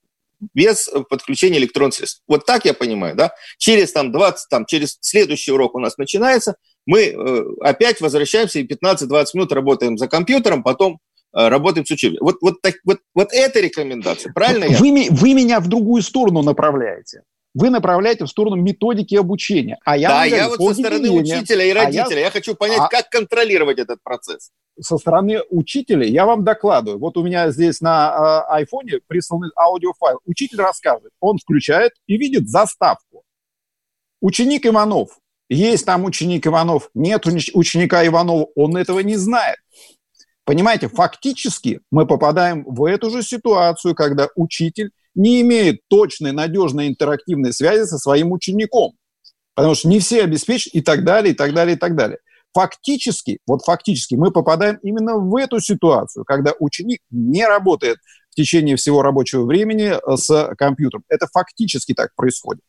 без 0.54 0.88
подключения 1.08 1.58
электронных 1.58 1.94
средств. 1.94 2.22
Вот 2.26 2.46
так 2.46 2.64
я 2.64 2.74
понимаю, 2.74 3.14
да? 3.16 3.32
Через 3.58 3.92
там 3.92 4.12
20, 4.12 4.48
там, 4.48 4.66
через 4.66 4.98
следующий 5.00 5.52
урок 5.52 5.74
у 5.74 5.78
нас 5.78 5.98
начинается, 5.98 6.56
мы 6.86 7.00
э, 7.00 7.44
опять 7.60 8.00
возвращаемся 8.00 8.60
и 8.60 8.66
15-20 8.66 9.26
минут 9.34 9.52
работаем 9.52 9.98
за 9.98 10.08
компьютером, 10.08 10.62
потом 10.62 11.00
Э, 11.36 11.48
работаем 11.48 11.84
с 11.84 11.90
учебником. 11.90 12.26
Вот, 12.26 12.36
вот, 12.40 12.62
так, 12.62 12.76
вот, 12.84 13.00
вот 13.14 13.28
эта 13.32 13.60
рекомендация, 13.60 14.32
правильно 14.32 14.66
вы, 14.68 14.88
я? 14.88 15.10
Вы 15.10 15.34
меня 15.34 15.60
в 15.60 15.68
другую 15.68 16.00
сторону 16.00 16.42
направляете 16.42 17.22
вы 17.56 17.70
направляете 17.70 18.24
в 18.26 18.28
сторону 18.28 18.56
методики 18.56 19.14
обучения. 19.14 19.78
А 19.86 19.96
я 19.96 20.08
да, 20.08 20.14
говорю, 20.16 20.36
я 20.36 20.48
вот 20.50 20.60
со 20.60 20.74
стороны 20.74 21.10
учителя 21.10 21.64
и 21.64 21.72
родителя. 21.72 22.04
А 22.04 22.18
я... 22.18 22.24
я 22.26 22.30
хочу 22.30 22.54
понять, 22.54 22.80
а... 22.80 22.88
как 22.88 23.08
контролировать 23.08 23.78
этот 23.78 24.02
процесс. 24.02 24.50
Со 24.78 24.98
стороны 24.98 25.40
учителя 25.48 26.06
я 26.06 26.26
вам 26.26 26.44
докладываю. 26.44 26.98
Вот 26.98 27.16
у 27.16 27.24
меня 27.24 27.50
здесь 27.50 27.80
на 27.80 28.44
э, 28.50 28.52
айфоне 28.56 29.00
присланный 29.06 29.48
аудиофайл. 29.56 30.20
Учитель 30.26 30.58
рассказывает. 30.58 31.14
Он 31.18 31.38
включает 31.38 31.92
и 32.06 32.18
видит 32.18 32.46
заставку. 32.46 33.22
Ученик 34.20 34.66
Иванов. 34.66 35.18
Есть 35.48 35.86
там 35.86 36.04
ученик 36.04 36.46
Иванов, 36.46 36.90
нет 36.92 37.24
ученика 37.24 38.06
Иванова. 38.06 38.48
Он 38.54 38.76
этого 38.76 39.00
не 39.00 39.16
знает. 39.16 39.56
Понимаете, 40.44 40.88
фактически 40.88 41.80
мы 41.90 42.06
попадаем 42.06 42.64
в 42.64 42.84
эту 42.84 43.10
же 43.10 43.22
ситуацию, 43.22 43.94
когда 43.94 44.28
учитель 44.36 44.90
не 45.16 45.40
имеет 45.40 45.80
точной, 45.88 46.30
надежной 46.32 46.88
интерактивной 46.88 47.52
связи 47.52 47.84
со 47.86 47.98
своим 47.98 48.30
учеником. 48.30 48.92
Потому 49.54 49.74
что 49.74 49.88
не 49.88 49.98
все 49.98 50.22
обеспечены 50.22 50.78
и 50.78 50.82
так 50.82 51.04
далее, 51.04 51.32
и 51.32 51.36
так 51.36 51.54
далее, 51.54 51.76
и 51.76 51.78
так 51.78 51.96
далее. 51.96 52.18
Фактически, 52.52 53.38
вот 53.46 53.62
фактически 53.64 54.14
мы 54.14 54.30
попадаем 54.30 54.76
именно 54.82 55.16
в 55.16 55.34
эту 55.36 55.60
ситуацию, 55.60 56.24
когда 56.24 56.52
ученик 56.58 57.00
не 57.10 57.46
работает 57.46 57.98
в 58.30 58.34
течение 58.34 58.76
всего 58.76 59.02
рабочего 59.02 59.44
времени 59.44 59.92
э, 59.94 60.16
с 60.16 60.54
компьютером. 60.56 61.04
Это 61.08 61.26
фактически 61.26 61.94
так 61.94 62.14
происходит. 62.14 62.62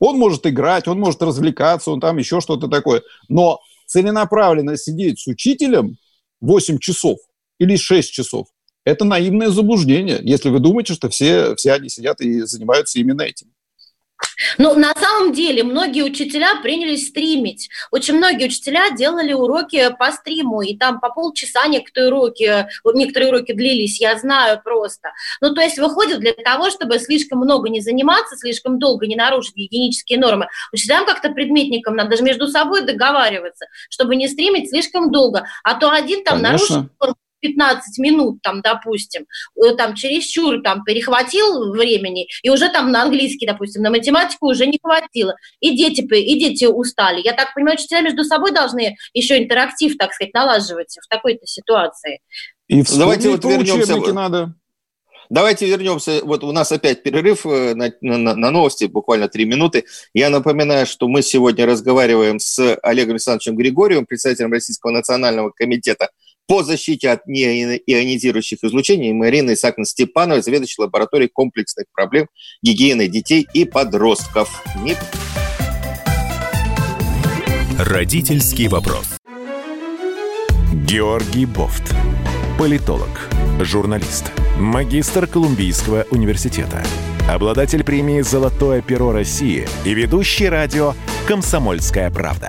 Он 0.00 0.18
может 0.18 0.46
играть, 0.46 0.86
он 0.86 0.98
может 0.98 1.22
развлекаться, 1.22 1.90
он 1.90 2.00
там 2.00 2.18
еще 2.18 2.40
что-то 2.40 2.68
такое. 2.68 3.02
Но 3.28 3.60
целенаправленно 3.86 4.76
сидеть 4.76 5.20
с 5.20 5.26
учителем 5.26 5.96
8 6.40 6.78
часов 6.78 7.18
или 7.58 7.76
6 7.76 8.12
часов. 8.12 8.48
Это 8.84 9.04
наивное 9.04 9.48
заблуждение, 9.48 10.18
если 10.22 10.48
вы 10.48 10.58
думаете, 10.58 10.94
что 10.94 11.08
все, 11.08 11.54
все 11.54 11.72
они 11.72 11.88
сидят 11.88 12.20
и 12.20 12.40
занимаются 12.42 12.98
именно 12.98 13.22
этим. 13.22 13.48
Ну, 14.58 14.74
на 14.74 14.94
самом 14.94 15.32
деле, 15.32 15.62
многие 15.62 16.02
учителя 16.02 16.60
принялись 16.62 17.08
стримить. 17.08 17.68
Очень 17.90 18.16
многие 18.16 18.46
учителя 18.46 18.90
делали 18.90 19.32
уроки 19.32 19.94
по 19.98 20.10
стриму, 20.12 20.62
и 20.62 20.76
там 20.76 21.00
по 21.00 21.10
полчаса 21.10 21.66
некоторые 21.66 22.12
уроки, 22.12 22.66
некоторые 22.94 23.30
уроки 23.30 23.52
длились, 23.52 24.00
я 24.00 24.18
знаю 24.18 24.60
просто. 24.62 25.10
Ну, 25.40 25.54
то 25.54 25.60
есть 25.60 25.78
выходит 25.78 26.20
для 26.20 26.32
того, 26.32 26.70
чтобы 26.70 26.98
слишком 26.98 27.38
много 27.40 27.68
не 27.68 27.80
заниматься, 27.80 28.36
слишком 28.36 28.78
долго 28.78 29.06
не 29.06 29.16
нарушить 29.16 29.56
гигиенические 29.56 30.18
нормы. 30.18 30.48
Учителям 30.72 31.06
как-то 31.06 31.30
предметникам 31.30 31.96
надо 31.96 32.10
даже 32.10 32.22
между 32.22 32.48
собой 32.48 32.84
договариваться, 32.84 33.66
чтобы 33.90 34.16
не 34.16 34.28
стримить 34.28 34.70
слишком 34.70 35.10
долго. 35.10 35.46
А 35.62 35.74
то 35.74 35.90
один 35.90 36.24
там 36.24 36.42
Конечно. 36.42 36.76
нарушит 36.76 36.92
15 37.42 37.98
минут, 37.98 38.40
там, 38.42 38.62
допустим, 38.62 39.26
э, 39.56 39.74
там, 39.76 39.94
чересчур 39.94 40.62
там, 40.62 40.84
перехватил 40.84 41.70
времени, 41.72 42.28
и 42.42 42.48
уже 42.48 42.70
там 42.70 42.90
на 42.90 43.02
английский, 43.02 43.46
допустим, 43.46 43.82
на 43.82 43.90
математику 43.90 44.48
уже 44.48 44.66
не 44.66 44.78
хватило. 44.82 45.34
И 45.60 45.76
дети, 45.76 46.00
и 46.00 46.38
дети 46.38 46.64
устали. 46.64 47.20
Я 47.22 47.34
так 47.34 47.52
понимаю, 47.54 47.76
учителя 47.76 48.00
между 48.00 48.24
собой 48.24 48.52
должны 48.52 48.96
еще 49.12 49.36
интерактив, 49.42 49.96
так 49.98 50.14
сказать, 50.14 50.32
налаживать 50.32 50.96
в 51.02 51.08
такой-то 51.08 51.46
ситуации. 51.46 52.20
И 52.68 52.82
Давайте 52.96 53.30
вот 53.30 53.44
вернемся. 53.44 54.12
Надо. 54.12 54.54
Давайте 55.32 55.66
вернемся. 55.66 56.20
Вот 56.24 56.44
у 56.44 56.52
нас 56.52 56.72
опять 56.72 57.02
перерыв 57.02 57.46
э, 57.46 57.74
на, 57.74 57.90
на, 58.02 58.34
на 58.34 58.50
новости, 58.50 58.84
буквально 58.84 59.28
три 59.28 59.46
минуты. 59.46 59.86
Я 60.12 60.28
напоминаю, 60.28 60.84
что 60.86 61.08
мы 61.08 61.22
сегодня 61.22 61.64
разговариваем 61.64 62.38
с 62.38 62.76
Олегом 62.82 63.12
Александровичем 63.12 63.56
Григорьевым, 63.56 64.04
председателем 64.04 64.52
Российского 64.52 64.90
национального 64.90 65.50
комитета 65.50 66.10
по 66.52 66.62
защите 66.62 67.08
от 67.08 67.26
неионизирующих 67.26 68.58
излучений 68.62 69.10
Марина 69.14 69.54
Исааковна 69.54 69.86
Степанова, 69.86 70.42
заведующая 70.42 70.84
лабораторией 70.84 71.30
комплексных 71.32 71.86
проблем 71.94 72.28
гигиены 72.62 73.08
детей 73.08 73.46
и 73.54 73.64
подростков. 73.64 74.62
НИП. 74.82 74.98
Родительский 77.78 78.68
вопрос. 78.68 79.16
Георгий 80.86 81.46
Бофт. 81.46 81.84
Политолог, 82.58 83.30
журналист, 83.60 84.30
магистр 84.58 85.26
Колумбийского 85.26 86.04
университета, 86.10 86.84
обладатель 87.30 87.82
премии 87.82 88.20
«Золотое 88.20 88.82
перо 88.82 89.12
России» 89.12 89.66
и 89.86 89.94
ведущий 89.94 90.50
радио 90.50 90.92
«Комсомольская 91.26 92.10
правда» 92.10 92.48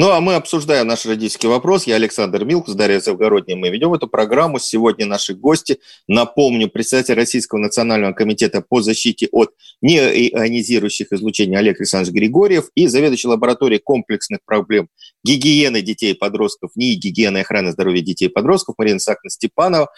Ну, 0.00 0.12
а 0.12 0.22
мы 0.22 0.36
обсуждаем 0.36 0.86
наш 0.86 1.04
родительский 1.04 1.46
вопрос. 1.46 1.86
Я 1.86 1.96
Александр 1.96 2.46
Милкус, 2.46 2.72
Дарья 2.72 3.00
Завгородняя. 3.00 3.58
Мы 3.58 3.68
ведем 3.68 3.92
эту 3.92 4.08
программу. 4.08 4.58
Сегодня 4.58 5.04
наши 5.04 5.34
гости, 5.34 5.78
напомню, 6.08 6.70
председатель 6.70 7.12
Российского 7.12 7.58
национального 7.58 8.14
комитета 8.14 8.64
по 8.66 8.80
защите 8.80 9.28
от 9.30 9.50
неионизирующих 9.82 11.12
излучений 11.12 11.58
Олег 11.58 11.80
Александрович 11.80 12.14
Григорьев 12.14 12.70
и 12.74 12.86
заведующий 12.86 13.28
лабораторией 13.28 13.78
комплексных 13.78 14.40
проблем 14.46 14.88
гигиены 15.22 15.82
детей 15.82 16.12
и 16.12 16.14
подростков, 16.14 16.70
НИИ 16.76 16.94
гигиены 16.94 17.38
и 17.38 17.40
охраны 17.42 17.72
здоровья 17.72 18.00
детей 18.00 18.26
и 18.26 18.28
подростков 18.28 18.76
Марина 18.78 18.96
Исааковна 18.96 19.30
Степанова. 19.30 19.92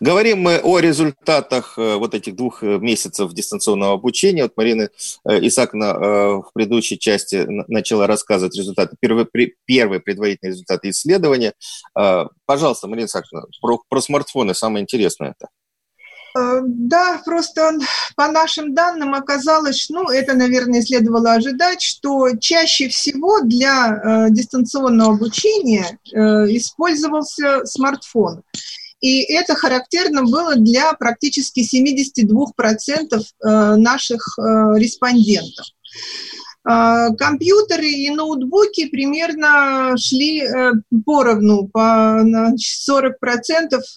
Говорим 0.00 0.40
мы 0.40 0.58
о 0.58 0.78
результатах 0.78 1.74
э, 1.78 1.96
вот 1.96 2.14
этих 2.14 2.36
двух 2.36 2.62
э, 2.62 2.78
месяцев 2.78 3.32
дистанционного 3.32 3.94
обучения. 3.94 4.44
Вот 4.44 4.52
Марина 4.56 4.90
э, 5.28 5.46
Исааковна 5.46 5.88
в 5.98 6.50
предыдущей 6.54 6.98
части 6.98 7.44
начала 7.68 8.06
рассказывать 8.06 8.56
результаты, 8.56 8.96
первые, 9.64 10.00
первые 10.00 10.00
предварительные 10.00 10.52
результаты 10.52 10.90
исследования. 10.90 11.52
Пожалуйста, 12.46 12.88
Марина 12.88 13.06
Исааковна, 13.06 13.46
про, 13.60 13.80
про 13.88 14.00
смартфоны 14.00 14.54
самое 14.54 14.82
интересное 14.82 15.34
это. 15.38 15.48
Э, 16.36 16.60
да, 16.64 17.20
просто 17.24 17.78
по 18.16 18.28
нашим 18.28 18.74
данным 18.74 19.14
оказалось, 19.14 19.88
ну, 19.88 20.08
это, 20.08 20.34
наверное, 20.34 20.82
следовало 20.82 21.34
ожидать, 21.34 21.82
что 21.82 22.36
чаще 22.38 22.88
всего 22.88 23.40
для 23.40 23.88
э, 23.88 24.30
дистанционного 24.30 25.14
обучения 25.14 25.98
э, 26.12 26.18
использовался 26.56 27.64
смартфон. 27.64 28.42
И 29.00 29.22
это 29.32 29.54
характерно 29.54 30.24
было 30.24 30.56
для 30.56 30.92
практически 30.94 31.60
72% 31.60 33.20
э, 33.20 33.76
наших 33.76 34.38
э, 34.38 34.42
респондентов. 34.76 35.66
А, 36.64 37.10
компьютеры 37.14 37.88
и 37.88 38.10
ноутбуки 38.10 38.88
примерно 38.88 39.96
шли 39.96 40.42
э, 40.42 40.72
поровну, 41.04 41.68
по 41.68 42.22
40% 42.22 42.54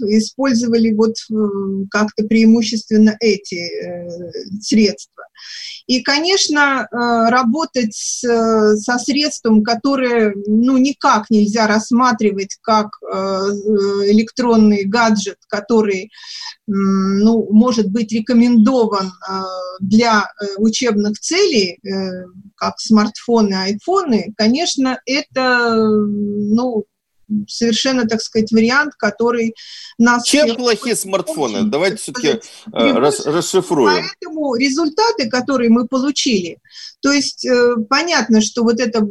использовали 0.08 0.94
вот 0.94 1.16
как-то 1.90 2.24
преимущественно 2.26 3.18
эти 3.20 4.62
средства. 4.62 5.24
И, 5.92 6.02
конечно, 6.04 6.88
работать 6.92 7.94
со 7.94 8.98
средством, 8.98 9.62
которое 9.64 10.34
ну, 10.48 10.78
никак 10.78 11.30
нельзя 11.30 11.68
рассматривать 11.68 12.58
как 12.62 12.88
электронный 14.08 14.86
гаджет, 14.86 15.38
который 15.50 16.12
ну, 16.74 17.48
может 17.52 17.90
быть 17.90 18.12
рекомендован 18.14 19.08
э, 19.08 19.42
для 19.82 20.22
э, 20.22 20.46
учебных 20.58 21.20
целей, 21.20 21.80
э, 21.84 22.26
как 22.56 22.80
смартфоны, 22.80 23.56
айфоны, 23.56 24.34
конечно, 24.38 25.00
это 25.06 25.76
ну, 25.76 26.86
совершенно, 27.48 28.08
так 28.08 28.22
сказать, 28.22 28.52
вариант, 28.52 28.94
который 28.98 29.56
нас... 29.98 30.24
Чем 30.24 30.56
плохие 30.56 30.96
смартфоны? 30.96 31.64
Давайте 31.64 31.98
все-таки 31.98 32.40
рас, 32.72 33.26
расшифруем. 33.26 34.04
Поэтому 34.22 34.56
результаты, 34.56 35.30
которые 35.30 35.70
мы 35.70 35.88
получили, 35.88 36.58
то 37.02 37.12
есть 37.12 37.46
э, 37.46 37.76
понятно, 37.90 38.42
что 38.42 38.64
вот 38.64 38.80
эта 38.80 39.06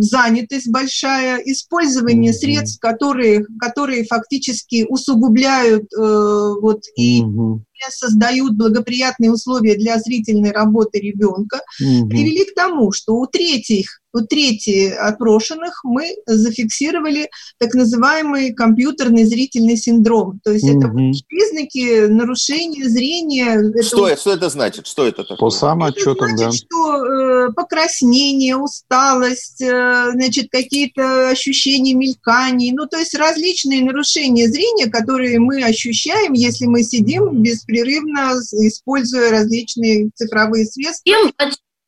занятость 0.00 0.68
большая, 0.68 1.38
использование 1.38 2.32
mm-hmm. 2.32 2.36
средств, 2.36 2.80
которые, 2.80 3.46
которые 3.60 4.04
фактически 4.04 4.84
усугубляют 4.88 5.84
э, 5.94 6.54
вот 6.60 6.82
и 6.96 7.22
mm-hmm 7.22 7.60
создают 7.90 8.54
благоприятные 8.54 9.30
условия 9.30 9.76
для 9.76 9.98
зрительной 9.98 10.52
работы 10.52 10.98
ребенка, 10.98 11.62
угу. 11.80 12.08
привели 12.08 12.44
к 12.44 12.54
тому, 12.54 12.92
что 12.92 13.14
у 13.14 13.26
третьих, 13.26 14.00
у 14.16 14.26
трети 14.26 14.90
опрошенных 14.90 15.80
мы 15.84 16.14
зафиксировали 16.26 17.28
так 17.58 17.74
называемый 17.74 18.54
компьютерный 18.54 19.24
зрительный 19.24 19.76
синдром. 19.76 20.40
То 20.42 20.52
есть 20.52 20.64
угу. 20.64 20.78
это 20.78 20.88
признаки 21.28 22.06
нарушения 22.06 22.88
зрения. 22.88 23.82
Что, 23.82 24.08
это, 24.08 24.20
что 24.20 24.32
это 24.32 24.48
значит? 24.48 24.86
Что 24.86 25.06
это 25.06 25.22
такое? 25.22 25.36
По 25.36 25.50
самоотчетам, 25.50 26.28
это 26.28 26.36
значит, 26.36 26.66
да. 26.70 26.76
что 26.76 27.04
э, 27.04 27.52
покраснение, 27.52 28.56
усталость, 28.56 29.60
э, 29.60 30.10
значит, 30.12 30.50
какие-то 30.50 31.28
ощущения 31.28 31.94
мельканий, 31.94 32.72
ну, 32.72 32.86
то 32.86 32.98
есть 32.98 33.14
различные 33.14 33.84
нарушения 33.84 34.48
зрения, 34.48 34.86
которые 34.86 35.38
мы 35.38 35.62
ощущаем, 35.62 36.32
если 36.32 36.66
мы 36.66 36.82
сидим 36.82 37.42
беспрерывно, 37.42 38.32
используя 38.52 39.30
различные 39.30 40.10
цифровые 40.14 40.66
средства. 40.66 41.02
Чем, 41.04 41.32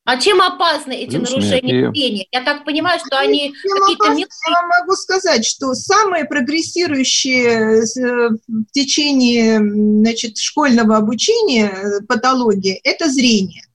а 0.08 0.16
чем 0.16 0.40
опасны 0.40 0.94
эти 0.94 1.16
Плюс 1.16 1.28
нарушения 1.28 1.92
зрения? 1.92 2.26
Я 2.32 2.42
так 2.42 2.64
понимаю, 2.64 2.98
что 2.98 3.18
они 3.18 3.52
какие-то 3.52 4.08
мелкие... 4.08 4.26
Я 4.48 4.66
могу 4.80 4.94
сказать, 4.94 5.44
что 5.44 5.74
самые 5.74 6.24
прогрессирующие 6.24 7.82
э, 7.82 8.28
в 8.46 8.72
течение 8.72 9.58
значит, 9.58 10.38
школьного 10.38 10.96
обучения 10.96 11.66
э, 11.66 12.00
патологии– 12.06 12.80
это 12.84 13.10
зрение. 13.10 13.67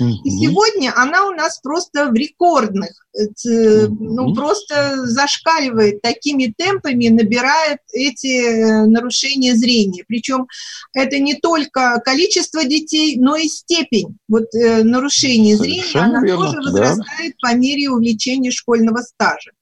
И 0.00 0.30
сегодня 0.30 0.92
она 0.96 1.26
у 1.26 1.32
нас 1.32 1.60
просто 1.60 2.10
в 2.10 2.14
рекордных, 2.14 2.90
э, 3.14 3.86
ну 3.88 4.34
просто 4.34 5.06
зашкаливает 5.06 6.02
такими 6.02 6.54
темпами, 6.56 7.08
набирает 7.08 7.78
эти 7.92 8.42
э, 8.42 8.86
нарушения 8.86 9.54
зрения. 9.54 10.04
Причем 10.06 10.46
это 10.92 11.18
не 11.18 11.34
только 11.34 12.00
количество 12.04 12.64
детей, 12.64 13.16
но 13.18 13.36
и 13.36 13.48
степень 13.48 14.16
вот 14.28 14.54
э, 14.54 14.82
нарушения 14.82 15.56
Совершенно 15.56 15.84
зрения, 15.84 16.16
она 16.16 16.26
верно, 16.26 16.44
тоже 16.46 16.56
возрастает 16.58 17.34
да. 17.42 17.48
по 17.48 17.54
мере 17.54 17.90
увеличения 17.90 18.50
школьного 18.50 19.02
стажа. 19.02 19.52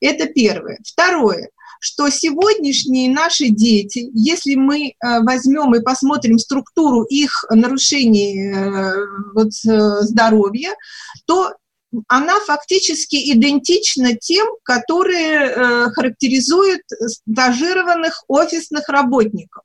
Это 0.00 0.26
первое. 0.26 0.78
Второе 0.84 1.50
что 1.82 2.08
сегодняшние 2.10 3.10
наши 3.10 3.48
дети, 3.48 4.08
если 4.14 4.54
мы 4.54 4.90
э, 4.90 4.92
возьмем 5.24 5.74
и 5.74 5.82
посмотрим 5.82 6.38
структуру 6.38 7.02
их 7.02 7.44
нарушений 7.50 8.52
э, 8.54 8.92
вот, 9.34 9.48
э, 9.66 10.02
здоровья, 10.02 10.76
то 11.26 11.52
она 12.06 12.38
фактически 12.46 13.16
идентична 13.32 14.16
тем, 14.16 14.46
которые 14.62 15.90
характеризуют 15.90 16.80
стажированных 17.06 18.24
офисных 18.28 18.88
работников. 18.88 19.64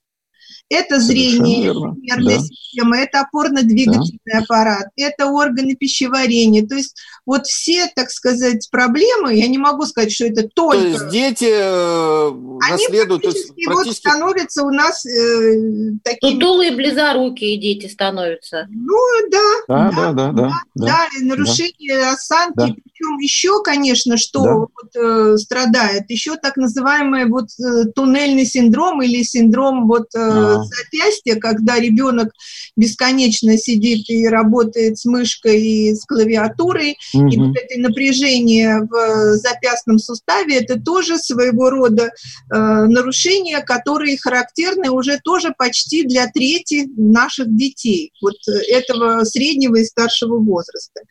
Это 0.69 0.99
зрение, 0.99 1.73
нервная 2.01 2.39
да. 2.39 2.43
система, 2.43 2.97
это 2.97 3.21
опорно-двигательный 3.21 4.19
да. 4.25 4.39
аппарат, 4.39 4.88
это 4.97 5.27
органы 5.27 5.75
пищеварения. 5.75 6.67
То 6.67 6.75
есть 6.75 6.95
вот 7.25 7.45
все, 7.45 7.89
так 7.95 8.10
сказать, 8.10 8.69
проблемы, 8.69 9.34
я 9.34 9.47
не 9.47 9.58
могу 9.58 9.86
сказать, 9.86 10.12
что 10.12 10.25
это 10.25 10.47
только... 10.53 10.77
То 10.77 10.88
есть 10.88 11.10
дети 11.10 11.47
э, 11.49 12.32
наследуют... 12.69 13.23
Они 13.23 13.32
практически, 13.32 13.65
практически... 13.65 13.88
вот 13.88 13.95
становятся 13.95 14.63
у 14.63 14.69
нас 14.71 15.06
э, 15.06 15.91
такими... 16.03 16.34
Тутулые 16.34 16.75
близорукие 16.75 17.58
дети 17.58 17.88
становятся. 17.88 18.67
Ну, 18.69 18.97
да. 19.32 19.39
Да, 19.67 19.91
да, 19.91 20.13
да. 20.13 20.32
Да, 20.32 20.32
да, 20.32 20.51
да, 20.75 20.86
да 20.86 21.08
нарушение 21.21 21.97
да. 21.97 22.12
осанки. 22.12 22.53
Да. 22.56 22.65
Причем 22.65 23.17
еще, 23.19 23.63
конечно, 23.63 24.17
что 24.17 24.43
да. 24.43 24.53
вот, 24.56 24.95
э, 24.95 25.38
страдает, 25.38 26.10
еще 26.10 26.36
так 26.36 26.58
называемый 26.58 27.25
вот 27.25 27.47
э, 27.58 27.86
туннельный 27.95 28.45
синдром 28.45 29.01
или 29.01 29.23
синдром 29.23 29.88
вот... 29.88 30.08
Э, 30.13 30.57
запястья, 30.65 31.36
когда 31.36 31.80
ребенок 31.80 32.32
бесконечно 32.76 33.58
сидит 33.58 34.10
и 34.10 34.28
работает 34.28 34.98
с 34.98 35.06
мышкой 35.06 35.62
и 35.62 35.96
с 35.96 36.06
клавиатурой, 36.06 36.98
угу. 37.13 37.28
и 37.28 37.38
вот 37.38 37.56
это 37.56 37.80
напряжение 37.80 38.80
в 38.89 39.38
запястном 39.38 40.00
суставе, 40.00 40.58
это 40.58 40.80
тоже 40.80 41.17
своего 41.17 41.70
рода 41.70 42.06
э, 42.06 42.10
нарушения, 42.56 43.62
которые 43.62 44.17
характерны 44.17 44.89
уже 44.89 45.20
тоже 45.24 45.54
почти 45.58 46.04
для 46.04 46.28
трети 46.28 46.88
наших 46.96 47.56
детей, 47.56 48.12
вот 48.22 48.36
этого 48.67 49.24
среднего 49.24 49.76
и 49.76 49.86
старшего 49.86 50.38
возраста. 50.38 51.02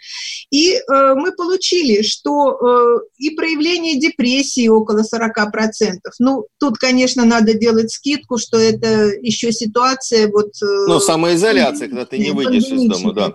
И 0.50 0.72
э, 0.72 0.80
мы 1.14 1.32
получили, 1.32 2.02
что 2.02 2.52
э, 2.52 3.00
и 3.18 3.30
проявление 3.30 3.98
депрессии 3.98 4.68
около 4.68 5.00
40%. 5.02 5.98
Ну, 6.18 6.46
тут, 6.58 6.78
конечно, 6.78 7.24
надо 7.24 7.54
делать 7.54 7.90
скидку, 7.90 8.38
что 8.38 8.58
это 8.58 9.08
еще 9.20 9.35
еще 9.36 9.52
ситуация 9.52 10.28
вот... 10.28 10.50
Э, 10.62 10.86
ну, 10.86 11.00
самоизоляция, 11.00 11.88
когда 11.88 12.06
ты 12.06 12.18
не 12.18 12.30
выйдешь 12.30 12.68
из 12.68 12.88
дома, 12.88 13.12
да. 13.12 13.34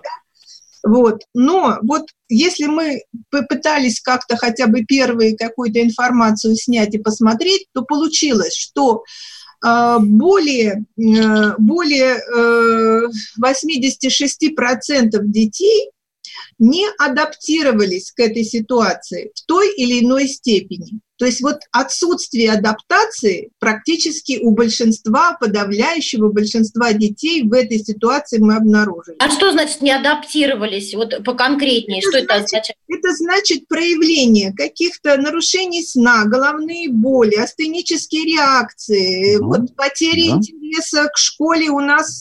Вот. 0.84 1.22
Но 1.32 1.78
вот 1.82 2.08
если 2.28 2.66
мы 2.66 3.02
попытались 3.30 4.00
как-то 4.00 4.36
хотя 4.36 4.66
бы 4.66 4.84
первые 4.84 5.36
какую-то 5.36 5.80
информацию 5.80 6.56
снять 6.56 6.92
и 6.94 6.98
посмотреть, 6.98 7.66
то 7.72 7.82
получилось, 7.82 8.56
что 8.56 9.04
э, 9.64 9.96
более, 10.00 10.84
э, 10.98 11.54
более 11.58 12.18
86% 13.40 15.10
детей 15.22 15.90
не 16.58 16.86
адаптировались 16.98 18.10
к 18.12 18.20
этой 18.20 18.44
ситуации 18.44 19.30
в 19.34 19.46
той 19.46 19.72
или 19.74 20.04
иной 20.04 20.28
степени. 20.28 21.00
То 21.22 21.26
есть 21.26 21.40
вот 21.40 21.60
отсутствие 21.70 22.50
адаптации 22.50 23.52
практически 23.60 24.40
у 24.42 24.50
большинства, 24.50 25.36
подавляющего 25.38 26.32
большинства 26.32 26.92
детей 26.92 27.44
в 27.44 27.52
этой 27.52 27.78
ситуации 27.78 28.38
мы 28.38 28.56
обнаружили. 28.56 29.18
А 29.20 29.30
что 29.30 29.52
значит 29.52 29.82
не 29.82 29.92
адаптировались? 29.92 30.94
Вот 30.94 31.22
поконкретнее, 31.22 32.00
это 32.00 32.08
что 32.08 32.18
значит, 32.18 32.24
это 32.24 32.34
означает? 32.34 32.76
Это 32.88 33.12
значит 33.14 33.68
проявление 33.68 34.52
каких-то 34.52 35.16
нарушений 35.16 35.84
сна, 35.84 36.24
головные 36.24 36.88
боли, 36.88 37.36
астенические 37.36 38.24
реакции, 38.24 39.36
ну, 39.36 39.46
вот 39.46 39.76
потери 39.76 40.28
да. 40.28 40.38
интереса 40.38 41.04
к 41.04 41.16
школе. 41.16 41.70
У 41.70 41.78
нас 41.78 42.20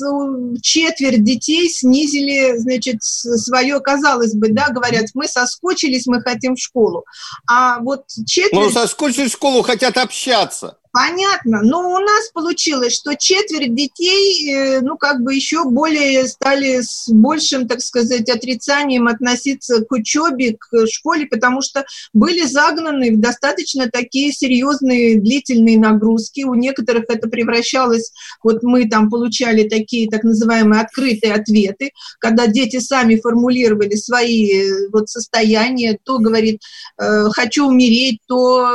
четверть 0.61 1.23
детей 1.23 1.69
снизили, 1.69 2.55
значит, 2.57 2.97
свое, 3.01 3.79
казалось 3.79 4.35
бы, 4.35 4.49
да, 4.49 4.69
говорят, 4.69 5.07
мы 5.15 5.27
соскучились, 5.27 6.05
мы 6.05 6.21
хотим 6.21 6.55
в 6.55 6.59
школу. 6.59 7.03
А 7.49 7.79
вот 7.79 8.05
четверть... 8.27 8.53
Ну, 8.53 8.69
в 8.91 9.29
школу, 9.29 9.61
хотят 9.63 9.97
общаться. 9.97 10.77
Понятно. 10.93 11.61
Но 11.63 11.89
у 11.89 11.99
нас 11.99 12.29
получилось, 12.33 12.93
что 12.93 13.15
четверть 13.15 13.73
детей, 13.73 14.53
э, 14.53 14.81
ну, 14.81 14.97
как 14.97 15.21
бы 15.21 15.33
еще 15.33 15.63
более 15.63 16.27
стали 16.27 16.81
с 16.81 17.07
большим, 17.07 17.65
так 17.65 17.81
сказать, 17.81 18.29
отрицанием 18.29 19.07
относиться 19.07 19.85
к 19.85 19.91
учебе, 19.93 20.57
к 20.59 20.87
школе, 20.87 21.27
потому 21.27 21.61
что 21.61 21.85
были 22.11 22.45
загнаны 22.45 23.15
в 23.15 23.21
достаточно 23.21 23.89
такие 23.89 24.33
серьезные 24.33 25.21
длительные 25.21 25.79
нагрузки. 25.79 26.43
У 26.43 26.55
некоторых 26.55 27.05
это 27.07 27.29
превращалось, 27.29 28.11
вот 28.43 28.61
мы 28.61 28.89
там 28.89 29.09
получали 29.09 29.69
такие 29.69 30.09
так 30.09 30.23
называемые 30.25 30.81
открытые 30.81 31.35
ответы, 31.35 31.91
когда 32.19 32.47
дети 32.47 32.79
сами 32.79 33.15
формулировали 33.15 33.95
свои 33.95 34.51
э, 34.51 34.89
вот 34.91 35.07
состояния, 35.07 35.97
то 36.03 36.19
говорит, 36.19 36.59
э, 36.97 37.29
хочу 37.29 37.67
умереть, 37.67 38.19
то 38.27 38.67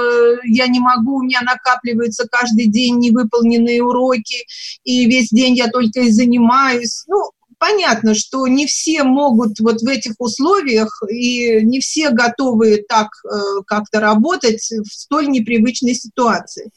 я 0.44 0.66
не 0.66 0.80
могу, 0.80 1.16
у 1.16 1.22
меня 1.22 1.42
накапливается 1.42 2.05
накапливаются 2.06 2.26
каждый 2.30 2.66
день 2.66 2.98
невыполненные 2.98 3.82
уроки, 3.82 4.44
и 4.84 5.06
весь 5.06 5.28
день 5.30 5.56
я 5.56 5.68
только 5.68 6.00
и 6.00 6.10
занимаюсь. 6.10 7.04
Ну, 7.06 7.30
понятно, 7.66 8.14
что 8.14 8.46
не 8.46 8.66
все 8.66 9.02
могут 9.02 9.58
вот 9.60 9.80
в 9.80 9.88
этих 9.88 10.14
условиях, 10.18 11.02
и 11.10 11.64
не 11.64 11.80
все 11.80 12.10
готовы 12.10 12.84
так 12.88 13.08
э, 13.24 13.62
как-то 13.66 14.00
работать 14.00 14.70
в 14.70 14.92
столь 14.92 15.28
непривычной 15.28 15.94
ситуации. 15.94 16.70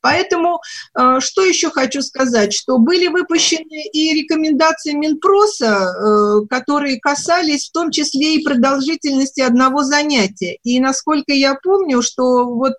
Поэтому 0.00 0.60
э, 0.98 1.20
что 1.20 1.44
еще 1.44 1.70
хочу 1.70 2.02
сказать, 2.02 2.52
что 2.52 2.78
были 2.78 3.06
выпущены 3.06 3.84
и 3.92 4.14
рекомендации 4.14 4.92
Минпроса, 4.92 5.66
э, 5.66 6.46
которые 6.48 6.98
касались 6.98 7.68
в 7.68 7.72
том 7.72 7.90
числе 7.90 8.36
и 8.36 8.42
продолжительности 8.42 9.40
одного 9.40 9.84
занятия. 9.84 10.58
И 10.64 10.80
насколько 10.80 11.32
я 11.32 11.54
помню, 11.62 12.02
что 12.02 12.46
вот 12.46 12.74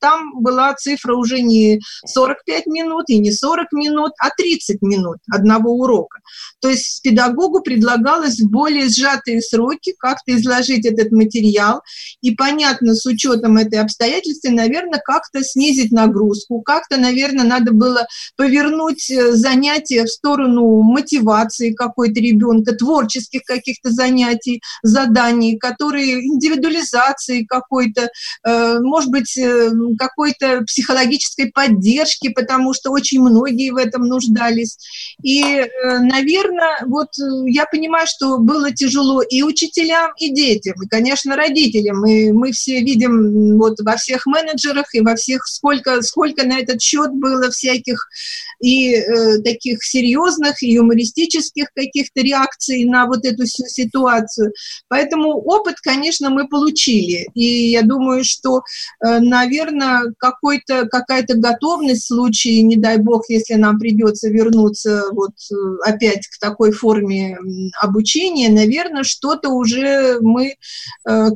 там 0.00 0.40
была 0.40 0.74
цифра 0.74 1.14
уже 1.14 1.40
не 1.40 1.80
45 2.06 2.66
минут 2.66 3.04
и 3.08 3.18
не 3.18 3.32
40 3.32 3.72
минут, 3.72 4.12
а 4.20 4.30
30 4.36 4.82
минут 4.82 5.16
одного 5.32 5.72
урока. 5.72 6.20
То 6.60 6.68
есть 6.68 7.02
педагогу 7.08 7.60
предлагалось 7.60 8.38
в 8.38 8.50
более 8.50 8.88
сжатые 8.88 9.40
сроки 9.40 9.94
как-то 9.98 10.36
изложить 10.36 10.84
этот 10.84 11.10
материал, 11.10 11.80
и 12.20 12.34
понятно, 12.34 12.94
с 12.94 13.06
учетом 13.06 13.56
этой 13.56 13.78
обстоятельства, 13.78 14.50
наверное, 14.50 15.00
как-то 15.02 15.42
снизить 15.42 15.90
нагрузку, 15.90 16.60
как-то, 16.60 16.98
наверное, 16.98 17.46
надо 17.46 17.72
было 17.72 18.06
повернуть 18.36 19.10
э, 19.10 19.32
занятия 19.32 20.04
в 20.04 20.08
сторону 20.08 20.82
мотивации 20.82 21.72
какой-то 21.72 22.20
ребенка, 22.20 22.74
творческих 22.74 23.42
каких-то 23.44 23.90
занятий, 23.90 24.60
заданий, 24.82 25.56
которые 25.56 26.26
индивидуализации 26.26 27.44
какой-то, 27.44 28.10
э, 28.44 28.78
может 28.80 29.10
быть, 29.10 29.36
э, 29.38 29.70
какой-то 29.98 30.62
психологической 30.66 31.50
поддержки, 31.52 32.28
потому 32.28 32.74
что 32.74 32.90
очень 32.90 33.20
многие 33.20 33.70
в 33.70 33.76
этом 33.76 34.02
нуждались. 34.02 34.76
И, 35.22 35.64
наверное, 35.82 36.84
вот 36.88 37.08
я 37.46 37.66
понимаю, 37.66 38.06
что 38.08 38.38
было 38.38 38.72
тяжело 38.72 39.22
и 39.22 39.42
учителям, 39.42 40.10
и 40.18 40.30
детям, 40.32 40.74
и, 40.82 40.88
конечно, 40.88 41.36
родителям. 41.36 42.04
И 42.06 42.32
мы 42.32 42.52
все 42.52 42.80
видим 42.80 43.58
вот 43.58 43.80
во 43.80 43.96
всех 43.96 44.26
менеджерах 44.26 44.94
и 44.94 45.00
во 45.00 45.14
всех, 45.14 45.46
сколько, 45.46 46.02
сколько 46.02 46.46
на 46.46 46.58
этот 46.60 46.80
счет 46.80 47.12
было 47.12 47.50
всяких 47.50 48.08
и 48.60 48.94
э, 48.94 49.38
таких 49.42 49.84
серьезных, 49.84 50.62
и 50.62 50.72
юмористических 50.72 51.68
каких-то 51.74 52.20
реакций 52.20 52.84
на 52.84 53.06
вот 53.06 53.24
эту 53.24 53.44
всю 53.44 53.64
ситуацию. 53.66 54.52
Поэтому 54.88 55.30
опыт, 55.30 55.76
конечно, 55.80 56.30
мы 56.30 56.48
получили. 56.48 57.28
И 57.34 57.70
я 57.70 57.82
думаю, 57.82 58.24
что, 58.24 58.62
э, 59.04 59.20
наверное, 59.20 60.12
какой-то, 60.18 60.86
какая-то 60.86 61.36
готовность 61.36 62.04
в 62.04 62.06
случае, 62.08 62.62
не 62.62 62.76
дай 62.76 62.98
бог, 62.98 63.24
если 63.28 63.54
нам 63.54 63.78
придется 63.78 64.28
вернуться 64.28 65.04
вот 65.12 65.34
э, 65.50 65.54
опять 65.84 66.26
к 66.26 66.38
такой 66.40 66.72
форме 66.78 67.38
обучения, 67.80 68.48
наверное, 68.48 69.04
что-то 69.04 69.50
уже 69.50 70.18
мы, 70.20 70.48
э, 70.48 70.54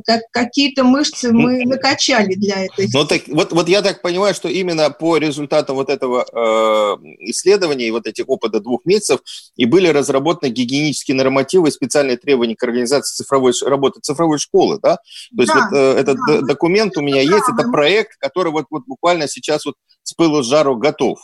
как, 0.05 0.21
какие-то 0.31 0.83
мышцы 0.83 1.31
мы 1.31 1.65
накачали 1.65 2.35
для 2.35 2.65
этой. 2.65 2.87
Ну, 2.93 3.05
так, 3.05 3.23
вот, 3.27 3.51
вот 3.51 3.69
я 3.69 3.81
так 3.81 4.01
понимаю, 4.01 4.33
что 4.33 4.49
именно 4.49 4.89
по 4.89 5.17
результатам 5.17 5.75
вот 5.75 5.89
этого 5.89 6.25
э, 6.31 7.03
исследования 7.29 7.87
и 7.87 7.91
вот 7.91 8.07
этих 8.07 8.27
опыта 8.27 8.59
двух 8.59 8.85
месяцев 8.85 9.19
и 9.55 9.65
были 9.65 9.87
разработаны 9.87 10.51
гигиенические 10.51 11.15
нормативы 11.15 11.69
и 11.69 11.71
специальные 11.71 12.17
требования 12.17 12.55
к 12.55 12.63
организации 12.63 13.15
цифровой 13.15 13.53
работы 13.65 13.99
цифровой 14.01 14.39
школы, 14.39 14.79
да? 14.81 14.97
То 15.35 15.41
есть 15.41 15.53
да, 15.53 15.67
вот 15.69 15.77
э, 15.77 15.99
этот 15.99 16.17
да. 16.27 16.41
документ 16.41 16.97
у 16.97 17.01
меня 17.01 17.25
да, 17.25 17.35
есть, 17.35 17.45
это 17.51 17.69
проект, 17.69 18.17
который 18.17 18.51
вот, 18.51 18.65
вот 18.69 18.83
буквально 18.85 19.27
сейчас 19.27 19.65
вот 19.65 19.75
с 20.03 20.13
пылу 20.13 20.43
с 20.43 20.47
жару 20.47 20.77
готов. 20.77 21.19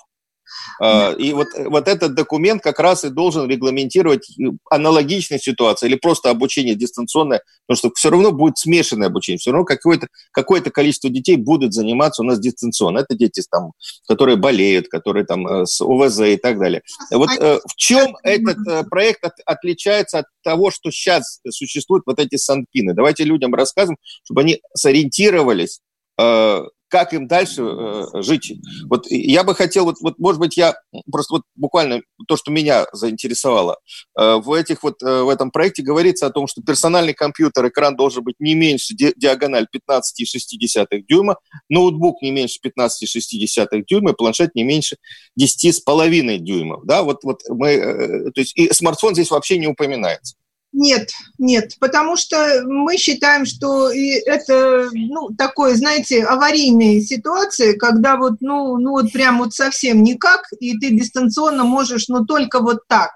А, 0.81 1.11
и 1.11 1.33
вот, 1.33 1.47
вот 1.57 1.87
этот 1.87 2.13
документ 2.13 2.61
как 2.61 2.79
раз 2.79 3.03
и 3.03 3.09
должен 3.09 3.49
регламентировать 3.49 4.29
аналогичные 4.69 5.39
ситуации 5.39 5.87
или 5.87 5.95
просто 5.95 6.29
обучение 6.29 6.75
дистанционное, 6.75 7.41
потому 7.67 7.77
что 7.77 7.91
все 7.95 8.09
равно 8.09 8.31
будет 8.31 8.57
смешанное 8.57 9.07
обучение, 9.07 9.39
все 9.39 9.51
равно 9.51 9.65
какое-то 9.65 10.07
какое 10.31 10.61
количество 10.61 11.09
детей 11.09 11.35
будут 11.35 11.73
заниматься 11.73 12.21
у 12.21 12.25
нас 12.25 12.39
дистанционно. 12.39 12.99
Это 12.99 13.15
дети, 13.15 13.43
там, 13.49 13.71
которые 14.07 14.37
болеют, 14.37 14.87
которые 14.87 15.25
там 15.25 15.47
э, 15.47 15.65
с 15.65 15.81
ОВЗ 15.81 16.19
и 16.21 16.37
так 16.37 16.59
далее. 16.59 16.81
Вот 17.11 17.29
э, 17.39 17.59
в 17.65 17.75
чем 17.75 18.15
этот 18.23 18.57
э, 18.67 18.83
проект 18.83 19.23
от, 19.23 19.33
отличается 19.45 20.19
от 20.19 20.25
того, 20.43 20.71
что 20.71 20.91
сейчас 20.91 21.39
существуют 21.49 22.03
вот 22.05 22.19
эти 22.19 22.35
санпины? 22.35 22.93
Давайте 22.93 23.23
людям 23.23 23.53
рассказываем, 23.53 23.97
чтобы 24.23 24.41
они 24.41 24.61
сориентировались 24.75 25.79
как 26.89 27.13
им 27.13 27.27
дальше 27.27 27.61
э, 27.61 28.21
жить. 28.21 28.53
Вот 28.89 29.05
я 29.09 29.43
бы 29.43 29.55
хотел, 29.55 29.85
вот, 29.85 29.95
вот, 30.01 30.17
может 30.19 30.39
быть, 30.39 30.57
я 30.57 30.75
просто 31.09 31.35
вот 31.35 31.43
буквально 31.55 32.01
то, 32.27 32.35
что 32.35 32.51
меня 32.51 32.87
заинтересовало. 32.91 33.77
Э, 34.19 34.37
в, 34.37 34.51
этих 34.53 34.83
вот, 34.83 35.01
э, 35.01 35.21
в 35.21 35.29
этом 35.29 35.51
проекте 35.51 35.83
говорится 35.83 36.25
о 36.25 36.31
том, 36.31 36.47
что 36.47 36.61
персональный 36.61 37.13
компьютер, 37.13 37.67
экран 37.67 37.95
должен 37.95 38.23
быть 38.23 38.35
не 38.39 38.55
меньше 38.55 38.95
ди 38.95 39.13
диагональ 39.15 39.67
15,6 39.73 41.03
дюйма, 41.07 41.37
ноутбук 41.69 42.21
не 42.21 42.31
меньше 42.31 42.59
15,6 42.65 43.83
дюйма, 43.87 44.13
планшет 44.13 44.55
не 44.55 44.63
меньше 44.63 44.97
10,5 45.39 46.37
дюймов. 46.39 46.85
Да? 46.85 47.03
Вот, 47.03 47.23
вот 47.23 47.41
мы, 47.49 47.69
э, 47.69 48.31
то 48.31 48.41
есть, 48.41 48.57
и 48.57 48.73
смартфон 48.73 49.13
здесь 49.13 49.31
вообще 49.31 49.57
не 49.57 49.67
упоминается. 49.67 50.35
Нет, 50.71 51.09
нет, 51.39 51.71
потому 51.79 52.15
что 52.15 52.61
мы 52.65 52.97
считаем, 52.97 53.45
что 53.45 53.89
это, 53.91 54.89
ну, 54.93 55.29
такое, 55.35 55.73
знаете, 55.73 56.23
аварийные 56.23 57.01
ситуации, 57.01 57.73
когда 57.73 58.17
вот, 58.17 58.33
ну, 58.41 58.77
ну, 58.77 58.91
вот 58.91 59.11
прям 59.11 59.39
вот 59.39 59.53
совсем 59.53 60.03
никак, 60.03 60.41
и 60.59 60.77
ты 60.77 60.91
дистанционно 60.91 61.63
можешь, 61.63 62.07
ну, 62.07 62.23
только 62.23 62.59
вот 62.59 62.87
так. 62.87 63.09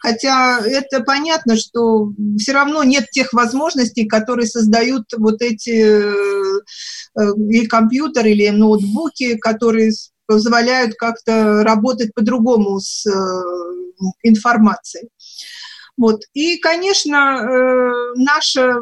Хотя 0.00 0.60
это 0.60 1.00
понятно, 1.00 1.56
что 1.56 2.12
все 2.38 2.52
равно 2.52 2.84
нет 2.84 3.10
тех 3.10 3.32
возможностей, 3.32 4.06
которые 4.06 4.46
создают 4.46 5.06
вот 5.16 5.40
эти 5.40 6.04
э, 6.04 7.32
и 7.50 7.66
компьютеры, 7.66 8.30
или 8.30 8.48
ноутбуки, 8.50 9.38
которые 9.38 9.92
позволяют 10.26 10.94
как-то 10.94 11.64
работать 11.64 12.12
по-другому 12.14 12.78
с 12.80 13.06
э, 13.06 13.12
информацией. 14.22 15.08
Вот. 15.98 16.20
И, 16.32 16.58
конечно, 16.58 17.16
э, 17.42 18.12
наша, 18.14 18.76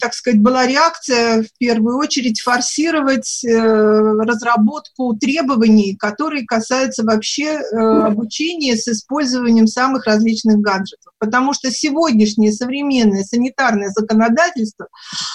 так 0.00 0.14
сказать, 0.14 0.40
была 0.40 0.64
реакция 0.64 1.42
в 1.42 1.48
первую 1.58 1.98
очередь 1.98 2.40
форсировать 2.40 3.44
э, 3.44 3.50
разработку 3.50 5.16
требований, 5.20 5.96
которые 5.96 6.46
касаются 6.46 7.02
вообще 7.02 7.58
э, 7.58 7.76
обучения 7.76 8.76
с 8.76 8.86
использованием 8.86 9.66
самых 9.66 10.06
различных 10.06 10.58
гаджетов. 10.58 11.11
Потому 11.22 11.54
что 11.54 11.70
сегодняшнее 11.70 12.50
современное 12.50 13.22
санитарное 13.22 13.90
законодательство, 13.90 14.88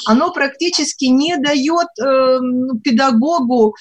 оно 0.06 0.34
практически 0.34 1.06
не 1.06 1.38
дает 1.38 1.88
педагогу, 2.84 3.73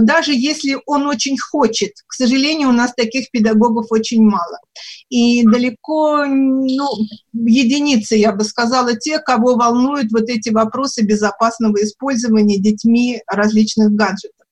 даже 0.00 0.32
если 0.34 0.76
он 0.86 1.06
очень 1.06 1.38
хочет, 1.38 1.92
к 2.08 2.12
сожалению, 2.12 2.70
у 2.70 2.72
нас 2.72 2.92
таких 2.96 3.30
педагогов 3.30 3.86
очень 3.90 4.20
мало. 4.20 4.58
И 5.08 5.44
далеко, 5.46 6.24
ну, 6.26 6.64
ну, 6.74 6.88
единицы, 7.46 8.16
я 8.16 8.32
бы 8.32 8.42
сказала, 8.42 8.96
те, 8.96 9.20
кого 9.20 9.54
волнуют 9.54 10.10
вот 10.10 10.28
эти 10.28 10.48
вопросы 10.48 11.02
безопасного 11.02 11.76
использования 11.84 12.58
детьми 12.58 13.22
различных 13.28 13.92
гаджетов. 13.92 14.46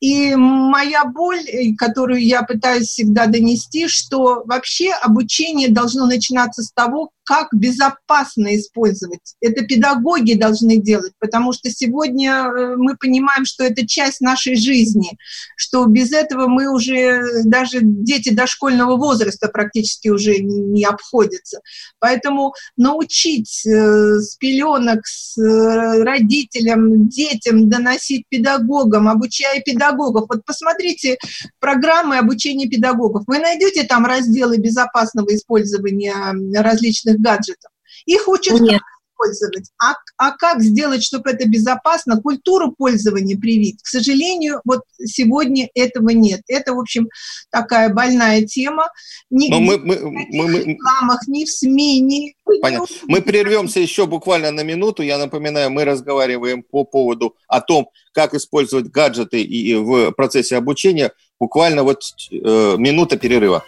И 0.00 0.34
моя 0.34 1.04
боль, 1.04 1.46
э, 1.46 1.74
которую 1.76 2.24
я 2.24 2.42
пытаюсь 2.42 2.88
всегда 2.88 3.26
донести, 3.26 3.86
что 3.86 4.42
вообще 4.46 4.92
обучение 4.92 5.68
должно 5.68 6.06
начинаться 6.06 6.62
с 6.62 6.72
того, 6.72 7.10
как 7.30 7.48
безопасно 7.52 8.56
использовать. 8.56 9.36
Это 9.40 9.64
педагоги 9.64 10.34
должны 10.34 10.78
делать, 10.78 11.12
потому 11.20 11.52
что 11.52 11.70
сегодня 11.70 12.32
э, 12.32 12.76
мы 12.76 12.96
понимаем, 12.96 13.44
что 13.44 13.62
это 13.62 13.86
часть 13.86 14.20
нашей 14.20 14.56
жизни, 14.56 15.16
что 15.56 15.84
без 15.84 16.12
этого 16.12 16.48
мы 16.48 16.72
уже, 16.72 17.44
даже 17.44 17.80
дети 17.82 18.34
дошкольного 18.34 18.96
возраста 18.96 19.48
практически 19.48 20.08
уже 20.08 20.38
не 20.38 20.84
обходятся. 20.84 21.60
Поэтому 22.00 22.54
научить 22.76 23.64
э, 23.66 24.18
с 24.18 24.34
пеленок, 24.36 25.06
с 25.06 25.36
родителям, 25.36 27.08
детям 27.08 27.68
доносить 27.68 28.24
педагогам, 28.28 29.08
обучая 29.08 29.60
педагогов, 29.60 29.89
педагогов. 29.90 30.26
Вот 30.28 30.44
посмотрите 30.44 31.18
программы 31.58 32.18
обучения 32.18 32.68
педагогов. 32.68 33.24
Вы 33.26 33.38
найдете 33.38 33.84
там 33.84 34.06
разделы 34.06 34.58
безопасного 34.58 35.34
использования 35.34 36.14
различных 36.54 37.18
гаджетов. 37.18 37.70
Их 38.06 38.28
учат 38.28 38.60
Нет 38.60 38.80
использовать, 39.20 39.70
а, 39.82 39.94
а 40.16 40.32
как 40.32 40.60
сделать, 40.60 41.02
чтобы 41.02 41.30
это 41.30 41.48
безопасно, 41.48 42.20
культуру 42.20 42.72
пользования 42.72 43.38
привить. 43.38 43.82
К 43.82 43.86
сожалению, 43.86 44.60
вот 44.64 44.82
сегодня 45.04 45.68
этого 45.74 46.10
нет. 46.10 46.42
Это, 46.48 46.74
в 46.74 46.80
общем, 46.80 47.08
такая 47.50 47.92
больная 47.92 48.42
тема. 48.42 48.90
Нигде, 49.30 49.58
мы, 49.58 49.78
мы, 49.78 49.98
мы, 50.00 50.26
мы, 50.30 50.46
в 50.46 50.66
рекламах, 50.66 51.26
ни 51.26 51.44
в 51.44 51.50
СМИ, 51.50 52.00
ни... 52.00 52.34
Понятно. 52.60 52.86
Мы 53.06 53.22
прервемся 53.22 53.80
еще 53.80 54.06
буквально 54.06 54.50
на 54.50 54.62
минуту. 54.62 55.02
Я 55.02 55.18
напоминаю, 55.18 55.70
мы 55.70 55.84
разговариваем 55.84 56.62
по 56.62 56.84
поводу 56.84 57.36
о 57.46 57.60
том, 57.60 57.88
как 58.12 58.34
использовать 58.34 58.86
гаджеты 58.86 59.42
и 59.42 59.74
в 59.76 60.10
процессе 60.12 60.56
обучения. 60.56 61.12
Буквально 61.38 61.84
вот 61.84 62.02
э, 62.32 62.74
минута 62.76 63.16
перерыва. 63.16 63.64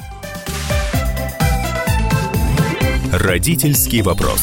Родительский 3.12 4.03
вопрос. 4.03 4.42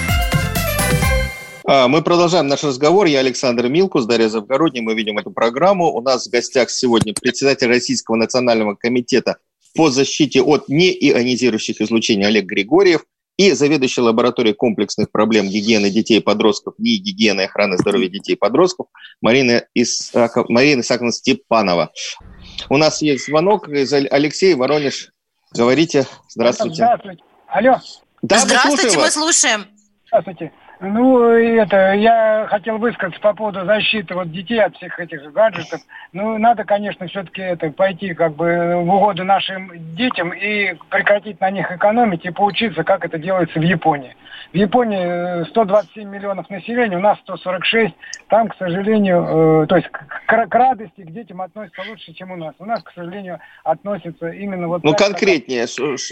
А, 1.73 1.87
мы 1.87 2.01
продолжаем 2.01 2.47
наш 2.47 2.65
разговор. 2.65 3.05
Я 3.05 3.19
Александр 3.19 3.69
Милкус, 3.69 4.05
Дарья 4.05 4.27
Завгородний. 4.27 4.81
Мы 4.81 4.93
видим 4.93 5.19
эту 5.19 5.31
программу. 5.31 5.89
У 5.93 6.01
нас 6.01 6.27
в 6.27 6.29
гостях 6.29 6.69
сегодня 6.69 7.13
председатель 7.13 7.67
Российского 7.67 8.17
национального 8.17 8.75
комитета 8.75 9.37
по 9.73 9.89
защите 9.89 10.41
от 10.41 10.67
неионизирующих 10.67 11.79
излучений 11.79 12.27
Олег 12.27 12.43
Григорьев 12.43 13.05
и 13.37 13.53
заведующий 13.53 14.01
лабораторией 14.01 14.53
комплексных 14.53 15.11
проблем 15.11 15.47
гигиены 15.47 15.89
детей 15.89 16.17
и 16.17 16.21
подростков 16.21 16.73
и 16.77 16.97
гигиены 16.97 17.39
и 17.39 17.45
охраны 17.45 17.77
здоровья 17.77 18.09
детей 18.09 18.33
и 18.33 18.37
подростков 18.37 18.87
Марина, 19.21 19.63
Исаков, 19.73 20.49
Марина 20.49 20.81
Исаковна 20.81 21.13
Степанова. 21.13 21.93
У 22.67 22.75
нас 22.75 23.01
есть 23.01 23.27
звонок 23.27 23.69
из 23.69 23.93
Алексея 23.93 24.57
Воронеж. 24.57 25.13
Говорите. 25.53 26.05
Здравствуйте. 26.27 26.75
Здравствуйте. 26.75 27.23
Алло. 27.47 27.79
Да, 28.23 28.39
Здравствуйте, 28.39 28.97
мы 28.97 29.09
слушаем. 29.09 29.67
Здравствуйте. 30.07 30.51
Ну, 30.83 31.23
это, 31.23 31.93
я 31.93 32.47
хотел 32.49 32.79
высказаться 32.79 33.19
по 33.21 33.35
поводу 33.35 33.63
защиты 33.65 34.15
вот 34.15 34.31
детей 34.31 34.59
от 34.59 34.75
всех 34.75 34.99
этих 34.99 35.31
гаджетов. 35.31 35.79
Ну, 36.11 36.39
надо, 36.39 36.63
конечно, 36.63 37.07
все-таки 37.07 37.39
это 37.39 37.69
пойти 37.69 38.15
как 38.15 38.35
бы 38.35 38.81
в 38.83 38.89
угоду 38.91 39.23
нашим 39.23 39.71
детям 39.95 40.33
и 40.33 40.73
прекратить 40.89 41.39
на 41.39 41.51
них 41.51 41.71
экономить 41.71 42.25
и 42.25 42.31
поучиться, 42.31 42.83
как 42.83 43.05
это 43.05 43.19
делается 43.19 43.59
в 43.59 43.61
Японии. 43.61 44.15
В 44.53 44.55
Японии 44.55 45.47
127 45.51 46.01
э, 46.01 46.05
миллионов 46.11 46.49
населения, 46.49 46.97
у 46.97 47.01
нас 47.01 47.19
146. 47.19 47.93
Там, 48.27 48.49
к 48.49 48.57
сожалению, 48.57 49.63
э, 49.63 49.67
то 49.67 49.75
есть 49.75 49.87
к, 49.87 50.25
к 50.25 50.55
радости 50.55 51.01
к 51.01 51.11
детям 51.11 51.43
относятся 51.43 51.83
лучше, 51.87 52.11
чем 52.13 52.31
у 52.31 52.35
нас. 52.35 52.55
У 52.57 52.65
нас, 52.65 52.81
к 52.81 52.91
сожалению, 52.93 53.39
относятся 53.63 54.29
именно 54.29 54.67
вот... 54.67 54.83
Ну, 54.83 54.93
так, 54.93 55.07
конкретнее, 55.07 55.67
как... 55.67 56.09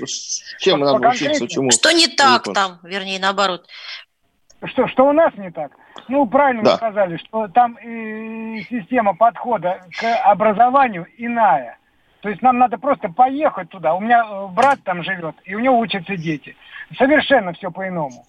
чем 0.59 0.79
вот, 0.79 1.01
надо 1.01 1.09
учиться, 1.09 1.47
чему? 1.47 1.71
Что 1.71 1.91
не 1.91 2.07
так 2.07 2.43
там, 2.53 2.79
вернее, 2.83 3.19
наоборот? 3.19 3.65
Что, 4.63 4.87
что 4.87 5.07
у 5.07 5.13
нас 5.13 5.33
не 5.35 5.51
так? 5.51 5.71
Ну, 6.09 6.25
правильно 6.25 6.63
да. 6.63 6.71
вы 6.71 6.77
сказали, 6.77 7.17
что 7.17 7.47
там 7.47 7.75
и 7.75 8.61
система 8.69 9.15
подхода 9.15 9.81
к 9.99 10.29
образованию 10.29 11.05
иная. 11.17 11.77
То 12.21 12.29
есть 12.29 12.41
нам 12.41 12.57
надо 12.57 12.77
просто 12.77 13.07
поехать 13.09 13.69
туда. 13.69 13.95
У 13.95 14.01
меня 14.01 14.25
э, 14.25 14.47
брат 14.47 14.79
там 14.83 15.03
живет, 15.03 15.35
и 15.45 15.55
у 15.55 15.59
него 15.59 15.79
учатся 15.79 16.17
дети. 16.17 16.57
Совершенно 16.97 17.53
все 17.53 17.71
по-иному. 17.71 18.25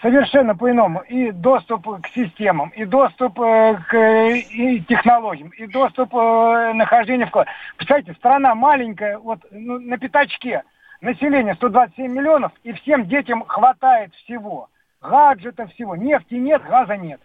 Совершенно 0.00 0.56
по-иному. 0.56 1.00
И 1.00 1.32
доступ 1.32 2.00
к 2.00 2.08
системам, 2.14 2.70
и 2.70 2.86
доступ 2.86 3.38
э, 3.40 3.78
к 3.86 4.28
и 4.30 4.80
технологиям, 4.88 5.50
и 5.50 5.66
доступ 5.66 6.14
э, 6.14 6.72
нахождения 6.72 7.26
в 7.26 7.30
классе. 7.30 7.50
Представляете, 7.76 8.14
страна 8.14 8.54
маленькая, 8.54 9.18
вот 9.18 9.40
ну, 9.50 9.78
на 9.78 9.98
пятачке. 9.98 10.62
Население 11.02 11.54
127 11.54 12.10
миллионов, 12.10 12.50
и 12.64 12.72
всем 12.72 13.06
детям 13.06 13.44
хватает 13.46 14.12
всего 14.14 14.68
гаджетов, 15.00 15.72
всего. 15.72 15.96
Нефти 15.96 16.34
нет, 16.34 16.62
газа 16.68 16.96
нет. 16.96 17.20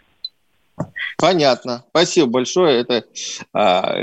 Понятно. 1.18 1.86
Спасибо 1.90 2.28
большое. 2.28 2.82
Это 2.82 3.06
а, 3.54 3.96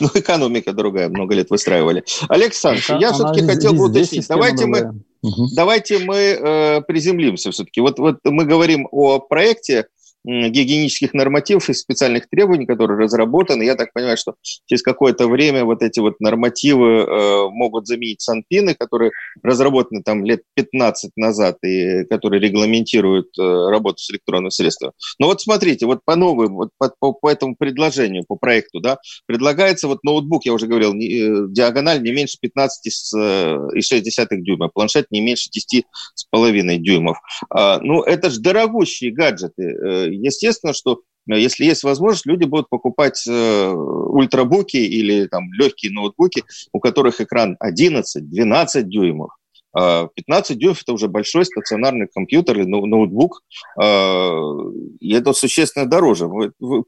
ну, 0.00 0.08
экономика 0.14 0.72
другая, 0.72 1.08
много 1.08 1.34
лет 1.34 1.50
выстраивали. 1.50 2.04
Александр, 2.28 2.80
Это 2.82 2.96
я 2.96 3.12
все-таки 3.12 3.46
хотел 3.46 3.72
бы 3.74 3.86
уточнить. 3.86 4.26
Давайте 4.28 4.66
мы, 4.66 5.02
угу. 5.22 5.46
давайте 5.54 5.98
мы 6.00 6.16
э, 6.16 6.80
приземлимся 6.82 7.50
все-таки. 7.50 7.80
Вот, 7.80 7.98
вот 7.98 8.18
мы 8.24 8.44
говорим 8.44 8.88
о 8.90 9.20
проекте, 9.20 9.86
гигиенических 10.24 11.14
нормативов 11.14 11.68
и 11.70 11.74
специальных 11.74 12.28
требований, 12.28 12.66
которые 12.66 12.98
разработаны. 12.98 13.62
Я 13.62 13.74
так 13.74 13.92
понимаю, 13.92 14.16
что 14.16 14.34
через 14.66 14.82
какое-то 14.82 15.28
время 15.28 15.64
вот 15.64 15.82
эти 15.82 16.00
вот 16.00 16.20
нормативы 16.20 17.02
э, 17.02 17.48
могут 17.50 17.86
заменить 17.86 18.20
санпины, 18.20 18.74
которые 18.74 19.12
разработаны 19.42 20.02
там 20.02 20.24
лет 20.24 20.42
15 20.54 21.12
назад 21.16 21.56
и 21.64 22.04
которые 22.04 22.40
регламентируют 22.40 23.28
э, 23.38 23.42
работу 23.42 23.98
с 23.98 24.10
электронным 24.10 24.50
средством. 24.50 24.92
Но 25.18 25.26
вот 25.26 25.40
смотрите, 25.40 25.86
вот 25.86 26.00
по 26.04 26.16
новым, 26.16 26.54
вот 26.54 26.70
по, 26.78 26.92
по, 26.98 27.12
по 27.12 27.30
этому 27.30 27.56
предложению, 27.56 28.24
по 28.28 28.36
проекту, 28.36 28.80
да, 28.80 28.98
предлагается 29.26 29.88
вот 29.88 30.04
ноутбук, 30.04 30.44
я 30.44 30.52
уже 30.52 30.66
говорил, 30.66 30.92
не, 30.94 31.06
э, 31.06 31.46
диагональ 31.48 32.02
не 32.02 32.12
меньше 32.12 32.36
15,6 32.44 33.18
э, 33.18 34.26
дюйма, 34.32 34.68
планшет 34.68 35.06
не 35.10 35.20
меньше 35.20 35.48
10,5 35.50 36.76
дюймов. 36.78 37.18
А, 37.48 37.78
ну, 37.80 38.02
это 38.02 38.30
же 38.30 38.40
дорогущие 38.40 39.12
гаджеты 39.12 39.62
э, 39.62 40.09
естественно, 40.14 40.72
что 40.72 41.00
э, 41.30 41.38
если 41.38 41.64
есть 41.64 41.82
возможность, 41.82 42.26
люди 42.26 42.44
будут 42.44 42.68
покупать 42.68 43.24
э, 43.28 43.70
ультрабуки 43.70 44.76
или 44.76 45.26
там 45.26 45.52
легкие 45.52 45.92
ноутбуки, 45.92 46.44
у 46.72 46.80
которых 46.80 47.20
экран 47.20 47.56
11-12 47.62 48.82
дюймов. 48.82 49.30
15 49.72 50.50
а 50.50 50.54
дюймов– 50.54 50.82
это 50.82 50.92
уже 50.92 51.08
большой 51.08 51.44
стационарный 51.44 52.08
компьютер 52.12 52.58
или 52.58 52.66
ноутбук, 52.66 53.42
а, 53.80 54.52
и 54.98 55.12
это 55.12 55.32
существенно 55.32 55.86
дороже. 55.86 56.28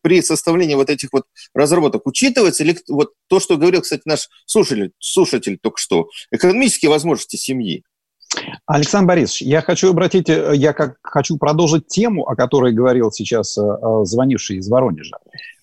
При 0.02 0.20
составлении 0.20 0.74
вот 0.74 0.90
этих 0.90 1.10
вот 1.12 1.24
разработок 1.54 2.06
учитывается 2.06 2.64
ли 2.64 2.76
вот 2.88 3.12
то, 3.28 3.38
что 3.38 3.56
говорил, 3.56 3.82
кстати, 3.82 4.02
наш 4.04 4.28
слушатель, 4.46 4.92
слушатель 4.98 5.58
только 5.62 5.78
что, 5.78 6.08
экономические 6.32 6.90
возможности 6.90 7.36
семьи? 7.36 7.84
Александр 8.66 9.08
Борисович, 9.08 9.42
я 9.42 9.60
хочу 9.60 9.90
обратить, 9.90 10.28
э, 10.30 10.52
я 10.54 10.72
как 10.72 10.96
хочу 11.02 11.36
продолжить 11.36 11.86
тему, 11.88 12.24
о 12.26 12.36
которой 12.36 12.72
говорил 12.72 13.10
сейчас 13.10 13.58
э, 13.58 13.62
э, 13.62 14.04
звонивший 14.04 14.56
из 14.56 14.68
Воронежа. 14.68 15.16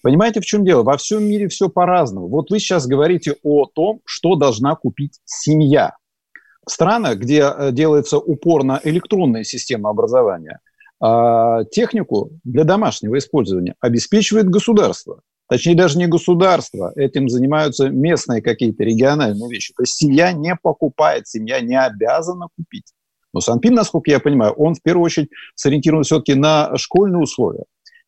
Понимаете, 0.03 0.41
в 0.41 0.45
чем 0.45 0.63
дело? 0.63 0.83
Во 0.83 0.97
всем 0.97 1.23
мире 1.23 1.47
все 1.47 1.69
по-разному. 1.69 2.27
Вот 2.27 2.51
вы 2.51 2.59
сейчас 2.59 2.87
говорите 2.87 3.35
о 3.43 3.65
том, 3.65 4.01
что 4.05 4.35
должна 4.35 4.75
купить 4.75 5.19
семья. 5.25 5.95
В 6.65 6.71
странах, 6.71 7.17
где 7.17 7.51
делается 7.71 8.17
упор 8.17 8.63
на 8.63 8.79
электронные 8.83 9.43
системы 9.43 9.89
образования, 9.89 10.59
а 11.01 11.63
технику 11.65 12.31
для 12.43 12.63
домашнего 12.63 13.17
использования 13.17 13.75
обеспечивает 13.79 14.49
государство. 14.49 15.21
Точнее, 15.49 15.75
даже 15.75 15.97
не 15.97 16.05
государство, 16.05 16.93
этим 16.95 17.27
занимаются 17.27 17.89
местные 17.89 18.41
какие-то 18.41 18.83
региональные 18.83 19.49
вещи. 19.49 19.73
То 19.75 19.81
есть 19.81 19.95
семья 19.95 20.31
не 20.31 20.55
покупает, 20.55 21.27
семья 21.27 21.59
не 21.59 21.79
обязана 21.79 22.47
купить. 22.55 22.93
Но 23.33 23.41
Санпин, 23.41 23.73
насколько 23.73 24.11
я 24.11 24.19
понимаю, 24.19 24.53
он 24.53 24.75
в 24.75 24.81
первую 24.83 25.05
очередь 25.05 25.29
сориентирован 25.55 26.03
все-таки 26.03 26.35
на 26.35 26.77
школьные 26.77 27.21
условия. 27.21 27.63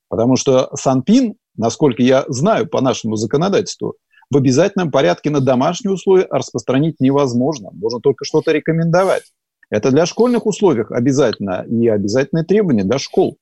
Потому 0.08 0.36
что 0.36 0.70
Санпин, 0.76 1.36
насколько 1.58 2.04
я 2.04 2.26
знаю 2.28 2.68
по 2.68 2.80
нашему 2.80 3.16
законодательству, 3.16 3.96
в 4.30 4.38
обязательном 4.38 4.92
порядке 4.92 5.32
на 5.32 5.42
домашние 5.42 5.94
условия 5.94 6.28
распространить 6.30 7.00
невозможно. 7.00 7.70
Можно 7.74 8.00
только 8.02 8.24
что-то 8.24 8.52
рекомендовать. 8.52 9.24
Это 9.72 9.90
для 9.90 10.06
школьных 10.06 10.46
условий 10.46 10.84
обязательно 10.90 11.66
и 11.68 11.88
обязательные 11.88 12.46
требования 12.46 12.84
для 12.84 13.00
школ. 13.00 13.38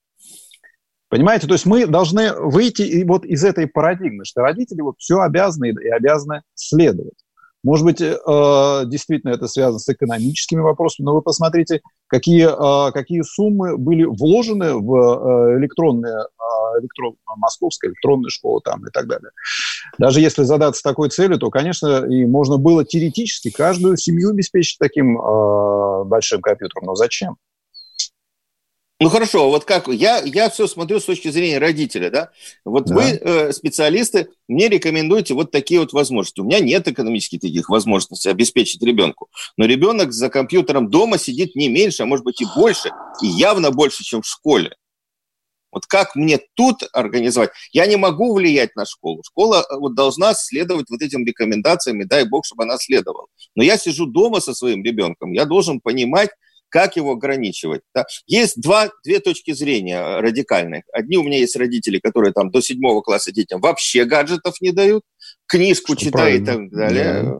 Понимаете? 1.10 1.48
То 1.48 1.54
есть 1.54 1.66
мы 1.66 1.88
должны 1.88 2.34
выйти 2.34 2.84
и 2.84 3.04
вот 3.04 3.26
из 3.26 3.44
этой 3.44 3.68
парадигмы, 3.68 4.26
что 4.26 4.42
родители 4.42 4.82
вот 4.82 4.96
все 5.00 5.20
обязаны 5.20 5.70
и 5.70 5.88
обязаны 5.90 6.44
следовать. 6.54 7.18
Может 7.62 7.86
быть, 7.86 8.02
э, 8.02 8.16
действительно 8.86 9.32
это 9.32 9.48
связано 9.48 9.80
с 9.80 9.90
экономическими 9.90 10.62
вопросами, 10.62 11.06
но 11.06 11.16
вы 11.16 11.22
посмотрите, 11.22 11.82
какие, 12.08 12.48
э, 12.48 12.92
какие 12.94 13.22
суммы 13.22 13.78
были 13.78 14.06
вложены 14.06 14.76
в 14.76 14.96
э, 14.96 15.60
электронные, 15.60 16.26
электрон, 16.80 17.16
московская 17.36 17.90
электронная 17.90 18.30
школа 18.30 18.62
там 18.64 18.88
и 18.88 18.92
так 18.92 19.08
далее. 19.08 19.32
Даже 19.98 20.22
если 20.22 20.44
задаться 20.44 20.82
такой 20.84 21.10
целью, 21.10 21.38
то, 21.38 21.50
конечно, 21.50 22.06
и 22.06 22.26
можно 22.26 22.58
было 22.58 22.86
теоретически 22.86 23.50
каждую 23.50 23.98
семью 23.98 24.30
обеспечить 24.30 24.78
таким 24.80 25.16
большим 26.08 26.42
компьютером, 26.42 26.86
но 26.86 26.96
зачем? 26.96 27.36
Ну 29.02 29.08
хорошо, 29.08 29.50
вот 29.50 29.64
как 29.64 29.88
я, 29.88 30.22
я 30.26 30.50
все 30.50 30.68
смотрю 30.68 31.00
с 31.00 31.06
точки 31.06 31.30
зрения 31.30 31.58
родителя, 31.58 32.10
да? 32.10 32.32
Вот 32.66 32.86
да. 32.86 32.96
вы, 32.96 33.04
э, 33.04 33.54
специалисты, 33.54 34.28
мне 34.50 34.68
рекомендуете 34.68 35.34
вот 35.34 35.52
такие 35.52 35.80
вот 35.80 35.94
возможности. 35.94 36.42
У 36.42 36.44
меня 36.44 36.60
нет 36.60 36.86
экономических 36.90 37.40
таких 37.40 37.70
возможностей 37.70 38.30
обеспечить 38.30 38.84
ребенку, 38.84 39.30
но 39.56 39.66
ребенок 39.66 40.12
за 40.12 40.30
компьютером 40.30 40.90
дома 40.90 41.18
сидит 41.18 41.56
не 41.56 41.70
меньше, 41.70 42.04
а 42.04 42.06
может 42.08 42.26
быть 42.26 42.42
и 42.42 42.46
больше, 42.58 42.92
и 43.22 43.28
явно 43.28 43.72
больше, 43.72 44.04
чем 44.04 44.22
в 44.22 44.28
школе. 44.28 44.76
Вот 45.72 45.86
как 45.86 46.16
мне 46.16 46.40
тут 46.56 46.82
организовать? 46.92 47.52
Я 47.72 47.86
не 47.86 47.96
могу 47.96 48.34
влиять 48.34 48.76
на 48.76 48.86
школу. 48.86 49.22
Школа 49.26 49.62
э, 49.70 49.78
вот 49.78 49.96
должна 49.96 50.34
следовать 50.34 50.90
вот 50.90 51.02
этим 51.02 51.26
рекомендациям, 51.26 52.02
и 52.02 52.06
дай 52.06 52.28
бог, 52.28 52.46
чтобы 52.46 52.64
она 52.64 52.78
следовала. 52.78 53.28
Но 53.56 53.64
я 53.64 53.78
сижу 53.78 54.08
дома 54.08 54.42
со 54.42 54.54
своим 54.54 54.84
ребенком, 54.84 55.32
я 55.32 55.46
должен 55.46 55.80
понимать, 55.80 56.32
как 56.70 56.96
его 56.96 57.12
ограничивать. 57.12 57.82
Да? 57.94 58.06
Есть 58.26 58.62
два, 58.62 58.90
две 59.04 59.20
точки 59.20 59.52
зрения 59.52 59.98
э, 59.98 60.20
радикальных. 60.22 60.84
Одни 60.94 61.18
у 61.18 61.24
меня 61.24 61.40
есть 61.40 61.56
родители, 61.56 62.00
которые 62.00 62.34
там 62.34 62.52
до 62.52 62.62
седьмого 62.62 63.02
класса 63.02 63.32
детям 63.32 63.60
вообще 63.62 64.06
гаджетов 64.06 64.62
не 64.62 64.72
дают, 64.72 65.04
книжку 65.48 65.94
Что 65.94 66.06
читают 66.06 66.44
и 66.44 66.46
так 66.46 66.70
далее. 66.72 67.24
Да. 67.24 67.40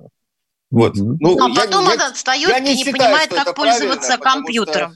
Вот. 0.72 0.98
Mm-hmm. 0.98 1.16
Ну, 1.20 1.44
а 1.44 1.50
я, 1.50 1.56
потом 1.56 1.86
я, 1.86 1.92
он 1.92 2.02
отстает 2.02 2.60
и 2.60 2.62
не 2.62 2.76
считаю, 2.76 2.98
понимает, 2.98 3.30
как 3.30 3.56
пользоваться 3.56 4.18
компьютером. 4.18 4.92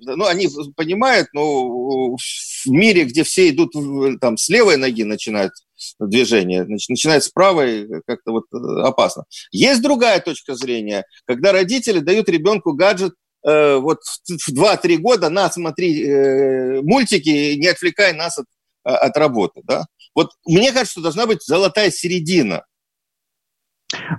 Что, 0.00 0.16
ну, 0.16 0.26
они 0.26 0.48
понимают, 0.74 1.28
но 1.32 2.16
в 2.16 2.66
мире, 2.66 3.04
где 3.04 3.22
все 3.22 3.48
идут 3.50 3.72
там 4.20 4.36
с 4.36 4.48
левой 4.48 4.76
ноги 4.76 5.04
начинают 5.04 5.52
движение, 5.98 6.64
значит, 6.64 6.88
начинает 6.90 7.24
с 7.24 7.28
правой, 7.28 7.88
как-то 8.06 8.32
вот 8.32 8.44
э, 8.52 8.82
опасно. 8.82 9.24
Есть 9.50 9.82
другая 9.82 10.20
точка 10.20 10.54
зрения, 10.54 11.04
когда 11.26 11.52
родители 11.52 12.00
дают 12.00 12.28
ребенку 12.28 12.72
гаджет 12.72 13.14
э, 13.44 13.76
вот 13.76 13.98
в 14.28 14.52
2-3 14.52 14.96
года, 14.98 15.30
на, 15.30 15.50
смотри 15.50 16.04
э, 16.04 16.82
мультики, 16.82 17.54
не 17.56 17.68
отвлекай 17.68 18.12
нас 18.12 18.38
от, 18.38 18.46
от 18.84 19.16
работы, 19.16 19.62
да. 19.64 19.86
Вот 20.14 20.30
мне 20.46 20.72
кажется, 20.72 20.92
что 20.92 21.02
должна 21.02 21.26
быть 21.26 21.42
золотая 21.42 21.90
середина. 21.90 22.64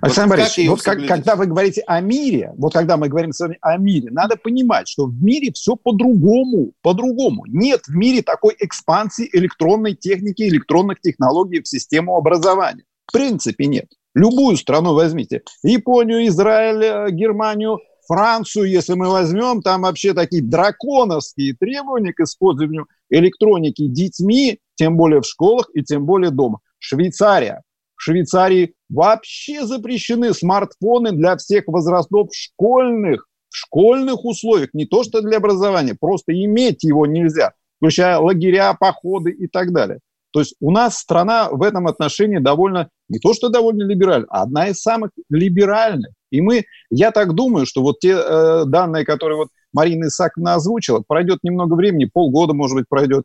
Александр 0.00 0.36
вот 0.36 0.42
Борисович, 0.42 0.68
вот 0.68 0.82
как, 0.82 1.06
когда 1.06 1.36
вы 1.36 1.46
говорите 1.46 1.82
о 1.86 2.00
мире, 2.00 2.52
вот 2.56 2.72
когда 2.72 2.96
мы 2.96 3.08
говорим 3.08 3.32
с 3.32 3.40
вами 3.40 3.58
о 3.60 3.76
мире, 3.76 4.10
надо 4.10 4.36
понимать, 4.36 4.88
что 4.88 5.06
в 5.06 5.22
мире 5.22 5.52
все 5.52 5.76
по-другому, 5.76 6.72
по-другому. 6.82 7.44
Нет 7.46 7.82
в 7.86 7.94
мире 7.94 8.22
такой 8.22 8.54
экспансии 8.58 9.28
электронной 9.32 9.94
техники, 9.94 10.42
электронных 10.42 11.00
технологий 11.00 11.60
в 11.60 11.68
систему 11.68 12.16
образования. 12.16 12.84
В 13.06 13.12
принципе 13.12 13.66
нет. 13.66 13.86
Любую 14.14 14.56
страну 14.56 14.94
возьмите. 14.94 15.42
Японию, 15.62 16.26
Израиль, 16.28 16.84
э, 16.84 17.10
Германию, 17.10 17.80
Францию, 18.06 18.70
если 18.70 18.94
мы 18.94 19.08
возьмем, 19.08 19.62
там 19.62 19.82
вообще 19.82 20.14
такие 20.14 20.42
драконовские 20.42 21.54
требования 21.54 22.12
к 22.12 22.20
использованию 22.20 22.86
электроники 23.10 23.86
детьми, 23.86 24.60
тем 24.74 24.96
более 24.96 25.20
в 25.20 25.26
школах 25.26 25.68
и 25.74 25.82
тем 25.82 26.04
более 26.06 26.30
дома. 26.30 26.60
Швейцария. 26.78 27.62
В 27.96 28.02
Швейцарии 28.02 28.74
вообще 28.88 29.64
запрещены 29.64 30.34
смартфоны 30.34 31.12
для 31.12 31.36
всех 31.36 31.64
возрастов 31.66 32.28
школьных, 32.32 33.26
в 33.48 33.56
школьных 33.56 34.24
условиях, 34.24 34.70
не 34.72 34.84
то 34.84 35.04
что 35.04 35.20
для 35.20 35.38
образования, 35.38 35.96
просто 35.98 36.32
иметь 36.32 36.82
его 36.82 37.06
нельзя, 37.06 37.52
включая 37.78 38.18
лагеря, 38.18 38.74
походы 38.74 39.30
и 39.30 39.46
так 39.46 39.72
далее. 39.72 40.00
То 40.32 40.40
есть 40.40 40.56
у 40.60 40.72
нас 40.72 40.98
страна 40.98 41.48
в 41.50 41.62
этом 41.62 41.86
отношении 41.86 42.38
довольно, 42.38 42.88
не 43.08 43.20
то 43.20 43.34
что 43.34 43.50
довольно 43.50 43.84
либеральная, 43.84 44.26
а 44.30 44.42
одна 44.42 44.68
из 44.68 44.82
самых 44.82 45.12
либеральных. 45.30 46.10
И 46.34 46.40
мы, 46.40 46.64
я 46.90 47.12
так 47.12 47.34
думаю, 47.34 47.64
что 47.64 47.80
вот 47.82 48.00
те 48.00 48.10
э, 48.10 48.64
данные, 48.66 49.04
которые 49.04 49.38
вот 49.38 49.48
Марина 49.72 50.08
Исаковна 50.08 50.54
озвучила, 50.54 51.02
пройдет 51.06 51.38
немного 51.44 51.74
времени, 51.74 52.10
полгода, 52.12 52.54
может 52.54 52.76
быть, 52.76 52.86
пройдет, 52.88 53.24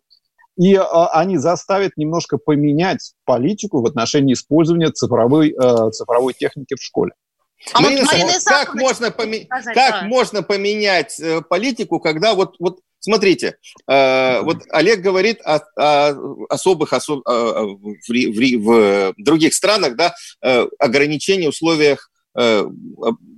и 0.58 0.76
э, 0.76 0.82
они 1.14 1.38
заставят 1.38 1.94
немножко 1.98 2.38
поменять 2.38 3.14
политику 3.26 3.82
в 3.82 3.86
отношении 3.88 4.34
использования 4.34 4.92
цифровой, 4.92 5.50
э, 5.50 5.92
цифровой 5.92 6.34
техники 6.34 6.76
в 6.76 6.84
школе. 6.84 7.14
А 7.74 7.82
Марина, 7.82 8.02
вот 8.02 8.12
Марина 8.12 8.32
как, 8.46 8.76
можно, 8.76 9.06
поме- 9.08 9.46
сказать, 9.46 9.76
как 9.76 10.02
да. 10.02 10.08
можно 10.08 10.44
поменять 10.44 11.20
э, 11.20 11.42
политику, 11.42 12.00
когда 12.00 12.36
вот, 12.36 12.56
вот 12.60 12.80
Смотрите, 13.02 13.56
э, 13.90 14.42
вот 14.42 14.58
Олег 14.72 15.00
говорит 15.00 15.40
о, 15.46 15.62
о 15.78 16.46
особых 16.50 16.92
особ, 16.92 17.26
э, 17.28 17.32
в, 17.32 17.96
в, 18.10 19.14
в 19.14 19.14
других 19.18 19.54
странах, 19.54 19.96
да, 19.96 20.14
э, 20.44 20.68
ограничений 20.80 21.46
в 21.46 21.50
условиях 21.50 22.12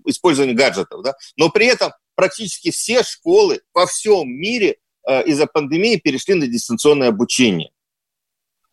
использования 0.05 0.53
гаджетов, 0.53 1.03
да, 1.03 1.15
но 1.37 1.49
при 1.49 1.67
этом 1.67 1.91
практически 2.15 2.71
все 2.71 3.03
школы 3.03 3.61
во 3.73 3.85
всем 3.85 4.29
мире 4.29 4.77
э, 5.07 5.23
из-за 5.25 5.47
пандемии 5.47 5.95
перешли 5.97 6.35
на 6.35 6.47
дистанционное 6.47 7.09
обучение. 7.09 7.71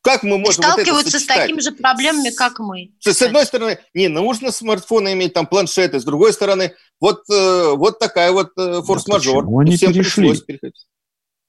Как 0.01 0.23
мы 0.23 0.39
можем 0.39 0.63
сталкиваются 0.63 1.19
вот 1.19 1.23
с 1.23 1.27
такими 1.27 1.61
же 1.61 1.73
проблемами, 1.73 2.31
как 2.31 2.61
мы. 2.61 2.93
С, 3.01 3.13
с 3.13 3.23
одной 3.23 3.45
стороны, 3.47 3.79
не, 3.95 4.09
нужно 4.09 4.53
смартфоны 4.53 5.13
иметь, 5.13 5.35
там 5.35 5.47
планшеты, 5.47 5.99
с 5.99 6.05
другой 6.05 6.33
стороны, 6.33 6.75
вот, 7.01 7.25
э, 7.31 7.73
вот 7.75 7.99
такая 7.99 8.33
вот 8.33 8.53
э, 8.57 8.83
форс-мажор. 8.83 9.45
Да 9.45 9.61
они 9.61 9.77
Всем 9.77 9.93
перешли? 9.93 10.35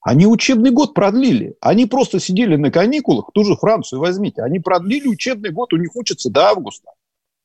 Они 0.01 0.25
учебный 0.25 0.71
год 0.71 0.93
продлили. 0.93 1.55
Они 1.61 1.85
просто 1.85 2.19
сидели 2.19 2.55
на 2.55 2.71
каникулах, 2.71 3.29
ту 3.33 3.43
же 3.43 3.55
Францию 3.55 3.99
возьмите. 3.99 4.41
Они 4.41 4.59
продлили 4.59 5.07
учебный 5.07 5.51
год, 5.51 5.73
у 5.73 5.77
них 5.77 5.95
учатся 5.95 6.29
до 6.29 6.47
августа. 6.47 6.91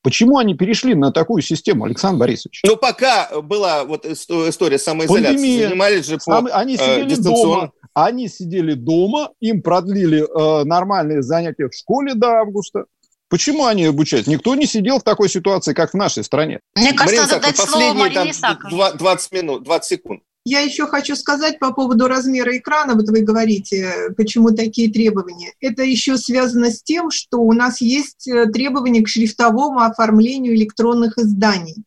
Почему 0.05 0.37
они 0.37 0.53
перешли 0.53 0.93
на 0.93 1.11
такую 1.11 1.41
систему, 1.41 1.85
Александр 1.85 2.19
Борисович? 2.19 2.61
Ну, 2.63 2.77
пока 2.77 3.41
была 3.41 3.85
вот 3.85 4.05
история 4.05 4.77
самоизоляции, 4.77 5.33
Пандемия. 5.33 5.67
занимались 5.67 6.05
же 6.05 6.19
по 6.23 6.47
Они 6.53 6.77
сидели 6.77 7.11
э, 7.11 7.23
дома, 7.23 7.71
они 7.95 8.27
сидели 8.27 8.73
дома, 8.75 9.31
им 9.39 9.63
продлили 9.63 10.21
э, 10.21 10.63
нормальные 10.63 11.23
занятия 11.23 11.69
в 11.69 11.73
школе 11.73 12.13
до 12.13 12.41
августа. 12.41 12.85
Почему 13.29 13.65
они 13.65 13.85
обучают? 13.85 14.27
Никто 14.27 14.53
не 14.53 14.67
сидел 14.67 14.99
в 14.99 15.03
такой 15.03 15.27
ситуации, 15.27 15.73
как 15.73 15.93
в 15.93 15.95
нашей 15.95 16.23
стране. 16.23 16.59
Мне 16.75 16.93
кажется, 16.93 17.21
Марина 17.21 17.33
надо 17.33 17.47
дать 17.47 17.57
слово 17.57 17.93
Марине 17.95 18.29
Исаковне. 18.29 18.93
20 18.99 19.31
минут, 19.31 19.63
20 19.63 19.89
секунд. 19.89 20.21
Я 20.45 20.59
еще 20.59 20.85
хочу 20.85 21.15
сказать 21.15 21.57
по 21.57 21.73
поводу 21.73 22.07
размера 22.07 22.55
экрана, 22.55 22.93
вот 22.93 23.09
вы 23.09 23.21
говорите, 23.21 24.11
почему 24.15 24.51
такие 24.51 24.91
требования. 24.91 25.53
Это 25.59 25.81
еще 25.81 26.17
связано 26.17 26.69
с 26.69 26.83
тем, 26.83 27.09
что 27.09 27.39
у 27.39 27.51
нас 27.51 27.81
есть 27.81 28.27
э, 28.27 28.45
требования 28.45 29.01
к 29.01 29.07
шрифтовому 29.07 29.79
оформлению 29.79 30.53
электронных 30.53 31.17
изданий. 31.17 31.83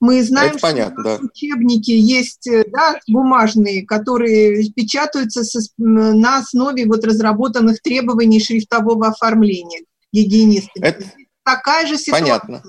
Мы 0.00 0.22
знаем, 0.22 0.50
Это 0.50 0.60
понятно, 0.60 1.02
что 1.02 1.18
да. 1.18 1.24
учебники 1.24 1.90
есть 1.90 2.46
э, 2.46 2.64
да, 2.70 3.00
бумажные, 3.08 3.86
которые 3.86 4.70
печатаются 4.70 5.42
со, 5.42 5.60
на 5.78 6.38
основе 6.38 6.84
вот 6.84 7.04
разработанных 7.04 7.80
требований 7.80 8.38
шрифтового 8.38 9.08
оформления 9.08 9.80
гигиенистами. 10.12 10.84
Это... 10.84 11.04
Такая 11.42 11.86
же 11.86 11.96
ситуация. 11.96 12.26
Понятно. 12.26 12.62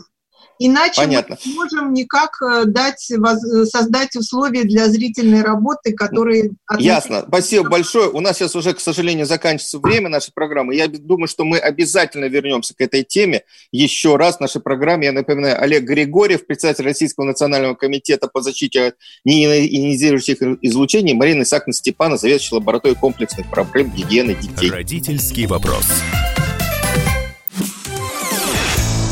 Иначе 0.62 1.02
Понятно. 1.02 1.38
мы 1.46 1.52
не 1.52 1.58
можем 1.58 1.94
никак 1.94 2.32
э, 2.42 2.66
дать, 2.66 3.00
создать 3.00 4.16
условия 4.18 4.66
для 4.66 4.88
зрительной 4.88 5.42
работы, 5.42 5.94
которые... 5.94 6.52
Ясно. 6.78 7.24
Спасибо 7.26 7.70
большое. 7.70 8.10
У 8.10 8.20
нас 8.20 8.38
сейчас 8.38 8.58
уже, 8.58 8.74
к 8.74 8.82
сожалению, 8.82 9.26
заканчивается 9.26 9.80
время 9.80 10.10
нашей 10.10 10.34
программы. 10.34 10.76
Я 10.76 10.90
думаю, 10.90 11.30
что 11.30 11.46
мы 11.46 11.60
обязательно 11.60 12.26
вернемся 12.26 12.76
к 12.76 12.82
этой 12.82 13.04
теме 13.04 13.44
еще 13.72 14.18
раз 14.18 14.38
в 14.38 14.40
нашей 14.42 14.60
программе. 14.60 15.06
Я 15.06 15.14
напоминаю, 15.14 15.62
Олег 15.62 15.86
Григорьев, 15.86 16.46
председатель 16.46 16.84
Российского 16.84 17.24
национального 17.24 17.76
комитета 17.76 18.28
по 18.28 18.42
защите 18.42 18.88
от 18.88 18.96
неионизирующих 19.24 20.42
излучений, 20.62 21.14
Марина 21.14 21.44
Исааковна 21.44 21.74
Степана, 21.74 22.18
заведующая 22.18 22.58
лабораторией 22.58 23.00
комплексных 23.00 23.50
проблем 23.50 23.92
гигиены 23.92 24.36
детей. 24.36 24.70
Родительский 24.70 25.46
вопрос. 25.46 25.86